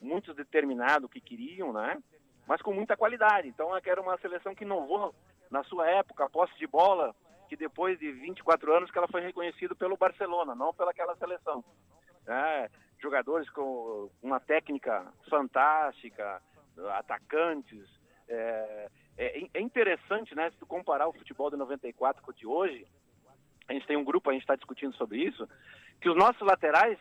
[0.00, 2.02] muitos determinados que queriam, né?
[2.46, 3.48] Mas com muita qualidade.
[3.48, 5.14] Então era uma seleção que inovou
[5.50, 7.14] na sua época, a posse de bola,
[7.48, 11.64] que depois de 24 anos que ela foi reconhecida pelo Barcelona, não pelaquela seleção.
[12.26, 12.68] né?
[13.00, 16.42] Jogadores com uma técnica fantástica,
[16.94, 17.88] atacantes.
[18.28, 22.46] É, é, é interessante, né, se tu comparar o futebol de 94 com o de
[22.46, 22.86] hoje,
[23.68, 25.48] a gente tem um grupo, a gente está discutindo sobre isso,
[26.00, 26.98] que os nossos laterais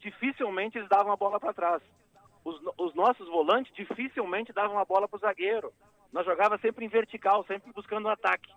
[0.00, 1.82] dificilmente eles davam a bola para trás.
[2.44, 5.72] Os, os nossos volantes dificilmente davam a bola para o zagueiro.
[6.12, 8.50] Nós jogava sempre em vertical, sempre buscando o ataque.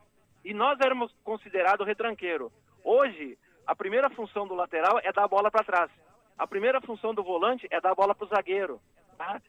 [0.45, 2.51] E nós éramos considerados retranqueiro.
[2.83, 5.91] Hoje, a primeira função do lateral é dar a bola para trás.
[6.37, 8.81] A primeira função do volante é dar a bola para o zagueiro.
[9.17, 9.41] tá?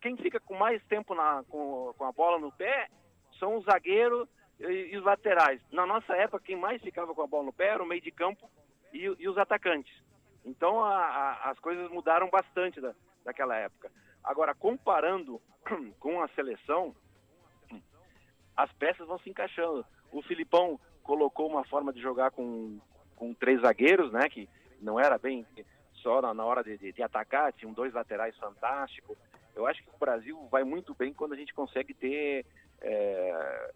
[0.00, 2.88] Quem fica com mais tempo na- com, com a bola no pé
[3.38, 4.28] são os zagueiros
[4.60, 5.60] e, e os laterais.
[5.72, 8.10] Na nossa época, quem mais ficava com a bola no pé era o meio de
[8.12, 8.48] campo
[8.92, 9.92] e, e os atacantes.
[10.44, 13.90] Então, a- a- as coisas mudaram bastante da, daquela época.
[14.22, 15.40] Agora, comparando
[15.98, 16.94] com a seleção,
[18.56, 19.84] as peças vão se encaixando.
[20.12, 22.78] O Filipão colocou uma forma de jogar com,
[23.16, 24.28] com três zagueiros, né?
[24.28, 24.48] Que
[24.80, 25.46] não era bem
[26.02, 29.16] só na, na hora de, de- de atacar, tinham dois laterais fantásticos.
[29.54, 32.44] Eu acho que o Brasil vai muito bem quando a gente consegue ter
[32.80, 33.70] é,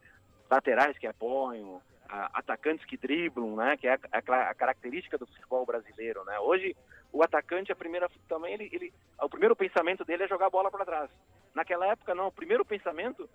[0.51, 3.77] laterais que apoiam, a- atacantes que driblam, né?
[3.77, 6.39] Que é a, a a característica do futebol brasileiro, né?
[6.41, 6.77] Hoje
[7.12, 10.70] o atacante, a primeira também, ele, ele, o primeiro pensamento dele é jogar a bola
[10.70, 11.11] para trás.
[11.55, 12.29] Naquela época, não.
[12.29, 13.29] O primeiro pensamento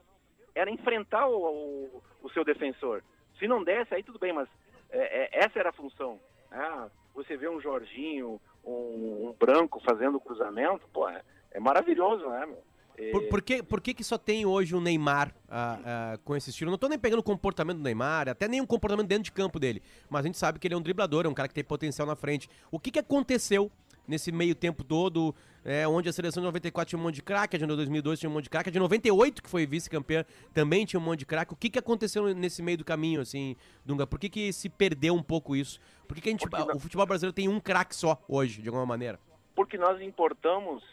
[0.56, 3.04] era enfrentar o, o, o seu defensor.
[3.38, 4.50] Se não desse, aí tudo bem, mas
[4.90, 6.20] é, é, essa era a função.
[6.52, 12.46] Ah, você vê um Jorginho, um, um Branco fazendo cruzamento, pô, é, é maravilhoso, né,
[12.46, 12.68] meu?
[13.12, 16.50] Por, por que, por que, que só tem hoje o Neymar ah, ah, com esse
[16.50, 16.72] estilo?
[16.72, 19.60] Não tô nem pegando o comportamento do Neymar, até nem um comportamento dentro de campo
[19.60, 19.84] dele.
[20.10, 22.08] Mas a gente sabe que ele é um driblador, é um cara que tem potencial
[22.08, 22.50] na frente.
[22.72, 23.72] O que, que aconteceu
[24.08, 25.36] nesse meio tempo todo,
[25.66, 28.30] é, onde a seleção de 94 tinha um monte de craque, a de 2002 tinha
[28.30, 31.26] um monte de craque, a de 98, que foi vice-campeã, também tinha um monte de
[31.26, 31.54] craque.
[31.54, 33.56] O que, que aconteceu nesse meio do caminho, assim,
[33.86, 34.08] Dunga?
[34.08, 35.80] Por que, que se perdeu um pouco isso?
[36.08, 38.70] Por que, que a gente, Porque o futebol brasileiro tem um craque só hoje, de
[38.70, 39.20] alguma maneira?
[39.56, 40.84] porque nós importamos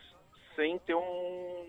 [0.57, 1.67] sem ter um.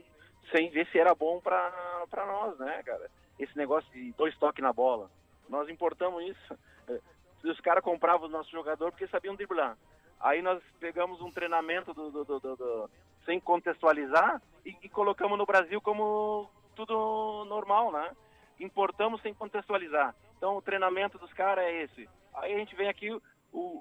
[0.49, 3.11] sem ver se era bom pra, pra nós, né, cara?
[3.37, 5.11] Esse negócio de dois toques na bola.
[5.49, 6.57] Nós importamos isso.
[6.87, 7.01] Eh,
[7.43, 9.77] Os caras compravam o nosso jogador porque sabiam driblar.
[10.19, 12.89] Aí nós pegamos um treinamento do, do- do- do-
[13.25, 18.11] sem contextualizar e, e colocamos no Brasil como tudo normal, né?
[18.59, 20.15] Importamos sem contextualizar.
[20.37, 22.09] Então o treinamento dos caras é esse.
[22.35, 23.21] Aí a gente vem aqui, o,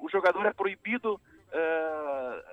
[0.04, 1.20] o jogador é proibido
[1.52, 2.44] eh,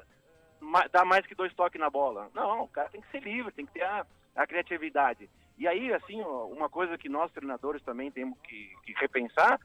[0.59, 2.29] ma- dar mais que dois toques na bola.
[2.33, 4.05] Não, o cara tem que ser livre, tem que ter a,
[4.35, 5.29] a criatividade.
[5.57, 9.59] E aí, assim, ó, uma coisa que nós treinadores também temos que, que repensar,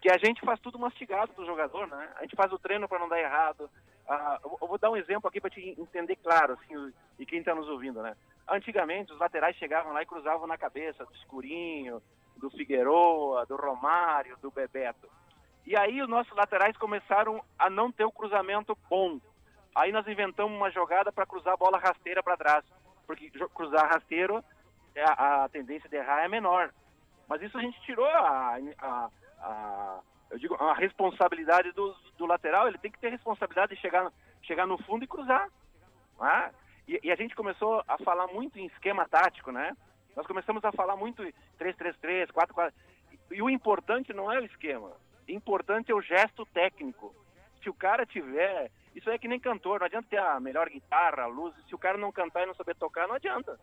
[0.00, 2.10] que a gente faz tudo mastigado do jogador, né?
[2.16, 3.68] A gente faz o treino para não dar errado.
[4.08, 7.54] Ah, eu vou dar um exemplo aqui para te entender claro, assim, e quem está
[7.54, 8.16] nos ouvindo, né?
[8.48, 12.00] Antigamente, os laterais chegavam lá e cruzavam na cabeça do Escurinho,
[12.36, 15.08] do Figueroa, do Romário, do Bebeto.
[15.66, 19.20] E aí os nossos laterais começaram a não ter o cruzamento bom.
[19.74, 22.64] Aí nós inventamos uma jogada para cruzar a bola rasteira para trás.
[23.06, 24.42] Porque cruzar rasteiro,
[24.94, 26.72] é a, a tendência de errar é menor.
[27.28, 29.10] Mas isso a gente tirou a, a-
[29.40, 32.68] a- eu digo, a responsabilidade do, do lateral.
[32.68, 34.12] Ele tem que ter responsabilidade de chegar,
[34.42, 35.48] chegar no fundo e cruzar.
[36.20, 36.52] né?
[36.86, 39.76] E, e a gente começou a falar muito em esquema tático, né?
[40.16, 42.72] Nós começamos a falar muito em 3-3-3, 4-4.
[43.30, 44.88] E, o importante não é o esquema.
[45.28, 47.14] O importante é o gesto técnico.
[47.62, 48.70] Se o cara tiver.
[48.94, 51.54] Isso é que nem cantor, não adianta ter a melhor guitarra, a luz.
[51.68, 53.60] Se o cara não cantar e não saber tocar, não adianta.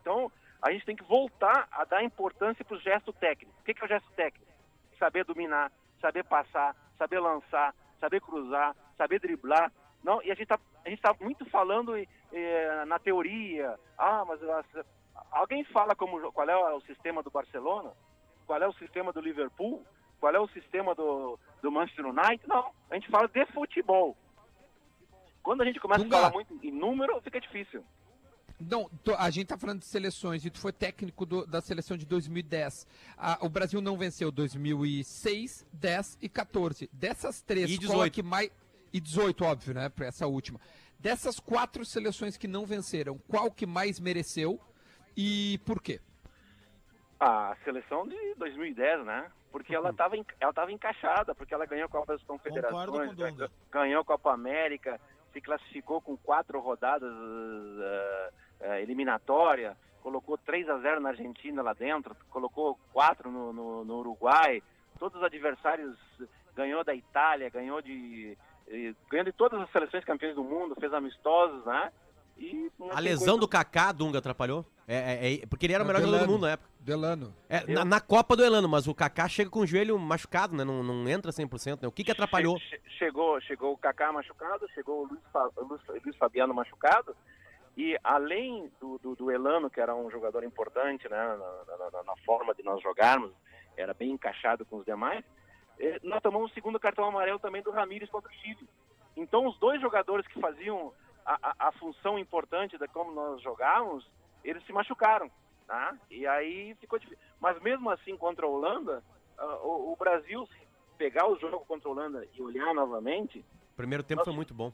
[0.00, 0.30] Então,
[0.62, 3.58] a gente tem que voltar a dar importância para o gesto técnico.
[3.60, 4.49] O que que é o gesto técnico?
[5.00, 9.72] Saber dominar, saber passar, saber lançar, saber cruzar, saber driblar.
[10.04, 10.58] Não, e a gente está
[11.02, 13.76] tá muito falando eh, na teoria.
[13.98, 14.86] Ah, mas as-
[15.32, 17.92] alguém fala como qual é o sistema do Barcelona?
[18.46, 19.84] Qual é o sistema do Liverpool?
[20.20, 22.46] Qual é o sistema do, do Manchester United?
[22.46, 24.16] Não, a gente fala de futebol.
[25.42, 26.16] Quando a gente começa Dunga.
[26.16, 27.82] a falar muito em número, fica difícil.
[28.60, 31.96] Não, tô- a gente tá falando de seleções e tu foi técnico do- da seleção
[31.96, 32.86] de 2010.
[33.16, 36.88] Ah, o Brasil não venceu 2006, 10 e 14.
[36.92, 38.12] Dessas três, E qual a 18.
[38.14, 38.50] que mais.
[38.92, 39.88] E 18, óbvio, né?
[39.88, 40.60] Pra essa última.
[40.98, 44.60] Dessas quatro seleções que não venceram, qual que mais mereceu
[45.16, 46.00] e por quê?
[47.18, 49.30] A seleção de 2010, né?
[49.52, 54.02] Porque ela estava ela tava encaixada, porque ela ganhou a Copa das Confederações, ga- ganhou
[54.02, 55.00] a Copa América,
[55.32, 58.30] se classificou com quatro rodadas eh,
[58.60, 63.98] eh, eliminatória, colocou 3 a 0 na Argentina lá dentro, colocou quatro no, no, no
[63.98, 64.62] Uruguai,
[64.98, 65.96] todos os adversários
[66.54, 68.36] ganhou da Itália, ganhou de
[68.68, 71.92] eh, ganhou de todas as seleções campeãs do mundo, fez amistosos, né?
[72.38, 74.64] E A lesão coisa- do Kaká, Dunga, atrapalhou?
[74.88, 74.96] É,
[75.28, 76.70] é- é- porque ele era o melhor jogador do mundo na época.
[76.80, 77.34] Delano.
[77.48, 80.64] É, na, na Copa do Elano, mas o Kaká chega com o joelho machucado, né?
[80.64, 81.88] Não, não entra 100%, né?
[81.88, 82.58] O que que atrapalhou?
[82.58, 87.14] Che- che- Chegou, chegou o Kaká machucado, chegou o Luiz, Fa- Luiz, Luiz Fabiano machucado.
[87.76, 92.16] E além do, do, do Elano, que era um jogador importante né, na, na- na-
[92.26, 93.32] forma de nós jogarmos,
[93.76, 95.24] era bem encaixado com os demais,
[95.78, 98.68] eh, nós tomamos o segundo cartão amarelo também do Ramírez contra o Chile.
[99.16, 100.92] Então os dois jogadores que faziam
[101.24, 104.04] a, a- a função importante de como nós jogávamos,
[104.44, 105.30] eles se machucaram.
[105.66, 105.96] Tá?
[106.10, 107.22] E aí ficou difícil.
[107.40, 109.02] Mas mesmo assim, contra a Holanda,
[109.38, 110.66] ah, o, o Brasil, se
[110.98, 113.38] pegar o jogo contra a Holanda e olhar novamente,
[113.72, 114.72] O primeiro tempo foi muito bom.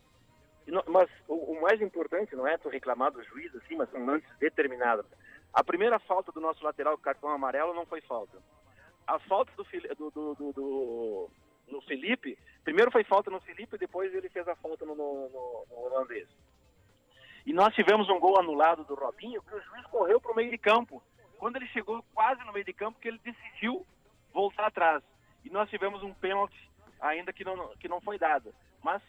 [0.88, 5.06] Mas o, mais importante não é tu reclamar do juiz, assim, mas são lances determinados.
[5.52, 8.36] A primeira falta do nosso lateral, cartão amarelo, não foi falta.
[9.06, 11.30] A falta do, do, do, do-
[11.68, 15.66] no Felipe, primeiro foi falta no Felipe, depois ele fez a falta no, no- no-
[15.70, 16.28] no holandês.
[17.44, 20.50] E nós tivemos um gol anulado do Robinho, que o juiz correu para o meio
[20.50, 21.00] de campo.
[21.38, 23.86] Quando ele chegou quase no meio de campo, que ele decidiu
[24.32, 25.02] voltar atrás.
[25.44, 26.68] E nós tivemos um pênalti
[27.00, 28.52] ainda que não, que não foi dado.
[28.82, 29.00] Mas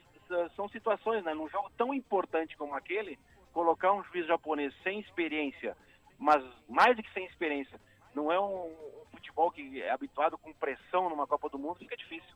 [0.56, 1.34] são situações, né?
[1.34, 3.18] Num jogo tão importante como aquele,
[3.54, 5.76] colocar um juiz japonês sem experiência,
[6.18, 7.80] mas mais do que sem experiência,
[8.16, 11.96] não é um, um futebol que é habituado com pressão numa Copa do Mundo, fica
[11.96, 12.36] difícil.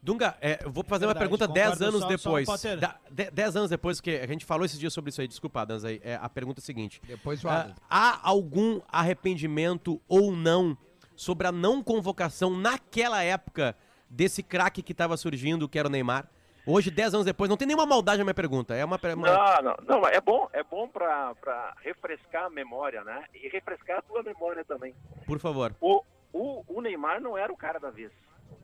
[0.00, 2.46] Dunga, é, eu vou fazer uma Verdade, pergunta concordo 10 anos só- só, depois.
[2.46, 2.78] Potter.
[2.78, 5.26] Da- de- 10 anos depois, que a gente falou esses dias sobre isso aí.
[5.26, 6.00] Desculpa, Adams, aí.
[6.04, 7.00] É, a pergunta é a seguinte.
[7.04, 10.78] Depois o Ah, há algum arrependimento ou não
[11.16, 13.76] sobre a não convocação naquela época
[14.08, 16.28] desse craque que estava surgindo, que era o Neymar?
[16.70, 18.74] Hoje, 10 anos depois, não tem nenhuma maldade na minha pergunta.
[18.74, 19.00] É uma.
[19.16, 21.34] uma- Não, não, não, é bom, é bom pra
[21.82, 23.24] refrescar a memória, né?
[23.34, 24.94] E refrescar a tua memória também.
[25.26, 25.74] Por favor.
[25.80, 26.02] O,
[26.32, 28.12] o, o Neymar não era o cara da vez.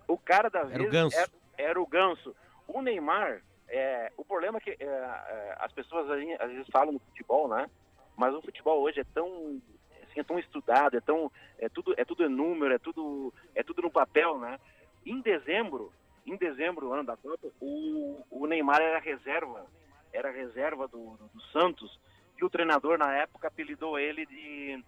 [0.07, 1.17] O cara da vez Era o Ganso.
[1.17, 2.37] Era, era o ganso.
[2.69, 6.99] O Neymar, é, o problema é que é, é, as pessoas às vezes- falam no
[6.99, 7.71] futebol, né?
[8.17, 9.61] Mas o futebol hoje é tão
[10.03, 13.63] assim, é tão estudado, é tão é tudo é tudo em número, é tudo é
[13.63, 14.61] tudo no papel, né?
[15.07, 15.91] Em dezembro,
[16.27, 19.67] em dezembro, ano da Copa, o, o Neymar era reserva,
[20.13, 21.99] era reserva do, do, do Santos
[22.39, 24.83] e o treinador na época apelidou ele de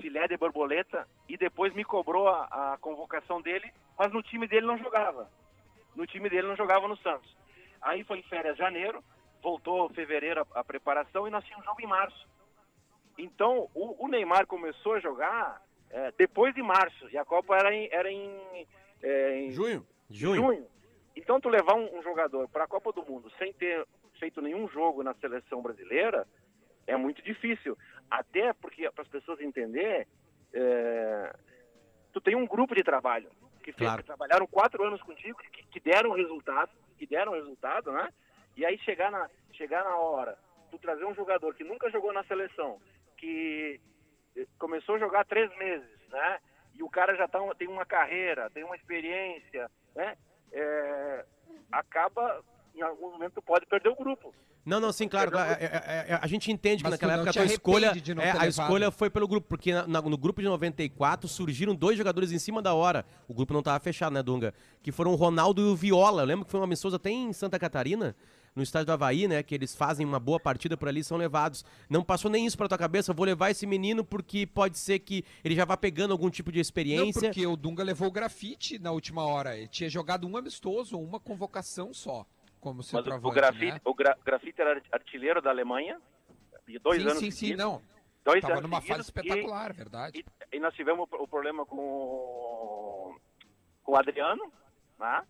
[0.00, 4.66] filé de borboleta e depois me cobrou a, a convocação dele, mas no time dele
[4.66, 5.30] não jogava.
[5.94, 7.36] No time dele não jogava no Santos.
[7.80, 9.02] Aí foi em férias janeiro,
[9.42, 12.28] voltou fevereiro a, a preparação e nós tínhamos um jogo em março.
[13.18, 17.74] Então o, o Neymar começou a jogar é, depois de março e a Copa era
[17.74, 18.66] em, era em,
[19.02, 19.86] é, em Junho?
[20.10, 20.42] Junho.
[20.42, 20.66] junho.
[21.16, 23.86] Então tu levar um, um jogador para a Copa do Mundo sem ter
[24.18, 26.26] feito nenhum jogo na seleção brasileira
[26.86, 27.76] é muito difícil.
[28.10, 30.06] Até porque para as pessoas entenderem,
[30.52, 31.34] é,
[32.12, 33.30] tu tem um grupo de trabalho
[33.62, 34.02] que, fez, Claro.
[34.02, 38.08] que trabalharam quatro anos contigo, que, que deram resultado, que deram resultado, né?
[38.56, 40.36] E aí chegar na chegar na hora,
[40.70, 42.80] tu trazer um jogador que nunca jogou na seleção,
[43.16, 43.80] que
[44.36, 46.38] eh, começou a jogar três meses, né?
[46.74, 50.16] E o cara já tá, tem uma carreira, tem uma experiência, né?
[50.52, 51.24] É,
[51.70, 52.42] acaba,
[52.74, 54.34] em algum momento, tu pode perder o grupo.
[54.64, 55.28] Não, não, sim, claro.
[55.32, 57.92] claro, é- é- é- a gente entende que Mas naquela época a tua escolha.
[58.20, 61.98] é, a escolha foi pelo grupo, porque na- na- no grupo de 94 surgiram dois
[61.98, 63.04] jogadores em cima da hora.
[63.26, 64.54] O grupo não estava fechado, né, Dunga?
[64.80, 66.22] Que foram o Ronaldo e o Viola.
[66.22, 68.14] Eu lembro que foi um amistoso até em Santa Catarina,
[68.54, 69.42] no estádio do Havaí, né?
[69.42, 71.64] Que eles fazem uma boa partida por ali e são levados.
[71.88, 75.24] Não passou nem isso pra tua cabeça, vou levar esse menino porque pode ser que
[75.44, 77.20] ele já vá pegando algum tipo de Não, experiência.
[77.22, 79.56] porque o Dunga levou o grafite na última hora.
[79.56, 82.26] Ele tinha jogado um amistoso, uma convocação só,
[82.60, 83.80] como Mas o, centroavante, o grafite, né?
[83.84, 85.98] o gra, grafite era artilheiro da Alemanha,
[86.66, 87.82] de dois sim, anos sim, sim, seguidos, não.
[88.24, 90.24] dois Tava anos numa fase espetacular, verdade.
[90.52, 93.16] E, e nós tivemos o, o problema com, o-
[93.82, 94.52] com o Adriano,
[94.98, 95.22] né?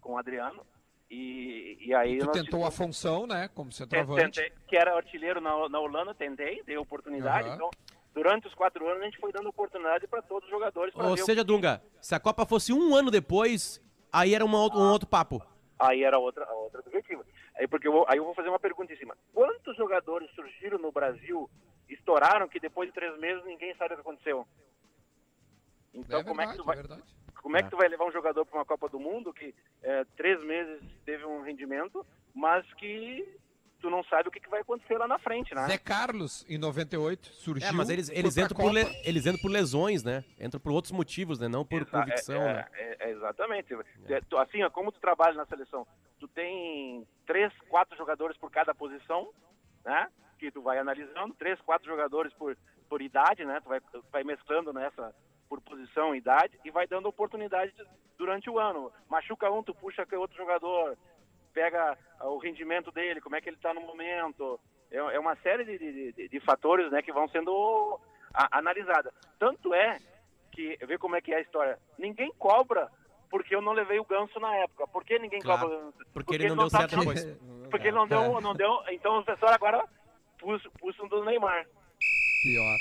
[0.00, 0.64] Com o Adriano.
[1.10, 4.40] E, e aí E tu nós tentou tivemos- a função, né, como centroavante.
[4.40, 7.48] Tentei, que era artilheiro na, na Holanda, tentei, dei oportunidade.
[7.48, 7.56] Aham.
[7.56, 7.70] Então,
[8.14, 10.94] durante os quatro anos, a gente foi dando oportunidade para todos os jogadores.
[10.94, 13.82] Ou ver o- seja, Dunga, se a Copa fosse um ano depois,
[14.12, 15.42] aí era uma um outro papo.
[15.80, 17.24] Aí era outra, a outra objetiva.
[17.56, 19.16] Aí, porque eu vou, aí eu vou fazer uma pergunta em cima.
[19.34, 21.50] Quantos jogadores surgiram no Brasil,
[21.88, 24.46] estouraram, que depois de três meses ninguém sabe o que aconteceu?
[25.92, 27.02] Então, é como, é que verdade, tu vai, é verdade.
[27.42, 30.04] Como é que tu vai levar um jogador para uma Copa do Mundo que é,
[30.16, 33.26] três meses teve um rendimento, mas que
[33.80, 35.66] tu não sabe o que, que vai acontecer lá na frente, né?
[35.66, 37.68] Zé Carlos, em 98, surgiu.
[37.68, 40.22] É, mas eles, eles, entram por le- eles entram por lesões, né?
[40.38, 41.48] Entram por outros motivos, né?
[41.48, 42.66] Não por Exa- convicção, é, né?
[42.74, 43.74] é, é, exatamente.
[44.06, 45.86] É, tu- assim, como tu trabalha na seleção,
[46.18, 49.32] tu tem três, quatro jogadores por cada posição,
[49.82, 50.08] né?
[50.38, 52.54] Que tu vai analisando, três, quatro jogadores por,
[52.86, 53.60] por idade, né?
[53.62, 55.14] Tu vai, tu vai mesclando nessa
[55.50, 57.84] por posição e idade e vai dando oportunidade de-
[58.16, 58.92] durante o ano.
[59.10, 60.96] Machuca um, tu puxa outro jogador,
[61.52, 64.60] pega ah, o rendimento dele, como é que ele está no momento.
[64.92, 67.02] É, é uma série de, de- de- fatores, né?
[67.02, 67.98] Que vão sendo
[68.32, 69.12] a- analisada.
[69.40, 69.98] Tanto é
[70.52, 71.76] que, vê como é que é a história.
[71.98, 72.88] Ninguém cobra
[73.28, 74.86] porque eu não levei o ganso na época.
[74.86, 75.76] Por que ninguém Claro, cobra?
[75.76, 75.98] o ganso?
[76.14, 77.24] Porque ele não deu tá- certo depois.
[77.70, 78.82] Porque ele não deu, não deu.
[78.90, 79.84] Então o professor agora
[80.42, 81.64] um do Neymar.
[82.42, 82.76] Pior.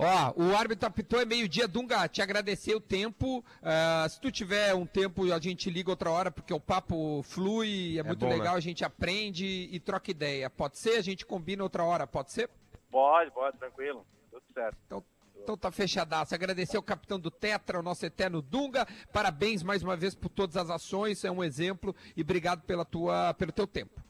[0.00, 3.44] Ó, o árbitro apitou é meio-dia, Dunga, te agradecer o tempo.
[3.62, 7.98] Ah, se tu tiver um tempo, a gente liga outra hora, porque o papo flui,
[7.98, 8.58] é, muito bom, legal, né?
[8.58, 10.48] a gente aprende e troca ideia.
[10.48, 10.96] Pode ser?
[10.96, 12.48] A gente combina outra hora, pode ser?
[12.90, 14.06] Pode, pode, tranquilo.
[14.30, 14.76] Tudo certo.
[14.86, 15.04] Então,
[15.42, 16.34] então tá fechadaço.
[16.34, 18.86] Agradecer ao capitão do Tetra, o nosso eterno Dunga.
[19.12, 23.34] Parabéns mais uma vez por todas as ações, é um exemplo e obrigado pela tua,
[23.34, 24.00] pelo teu tempo.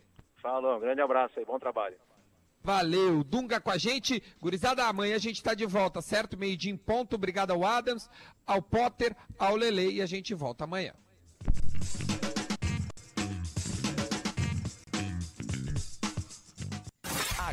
[0.40, 1.96] Falou, um grande abraço aí, bom trabalho.
[2.70, 4.22] Valeu, Dunga com a gente.
[4.40, 6.38] Gurizada, amanhã a gente tá de volta, certo?
[6.38, 7.16] Meio-dia em ponto.
[7.16, 8.08] Obrigado ao Adams,
[8.46, 10.92] ao Potter, ao Lele e a gente volta amanhã.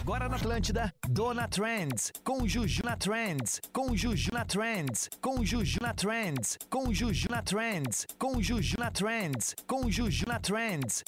[0.07, 5.79] Agora na Atlântida, Dona Trends, com Juju na Trends, com Juju na Trends, com Juju
[5.81, 11.03] na Trends, com Juju na Trends, com Juju na Trends, com Juju na Trends.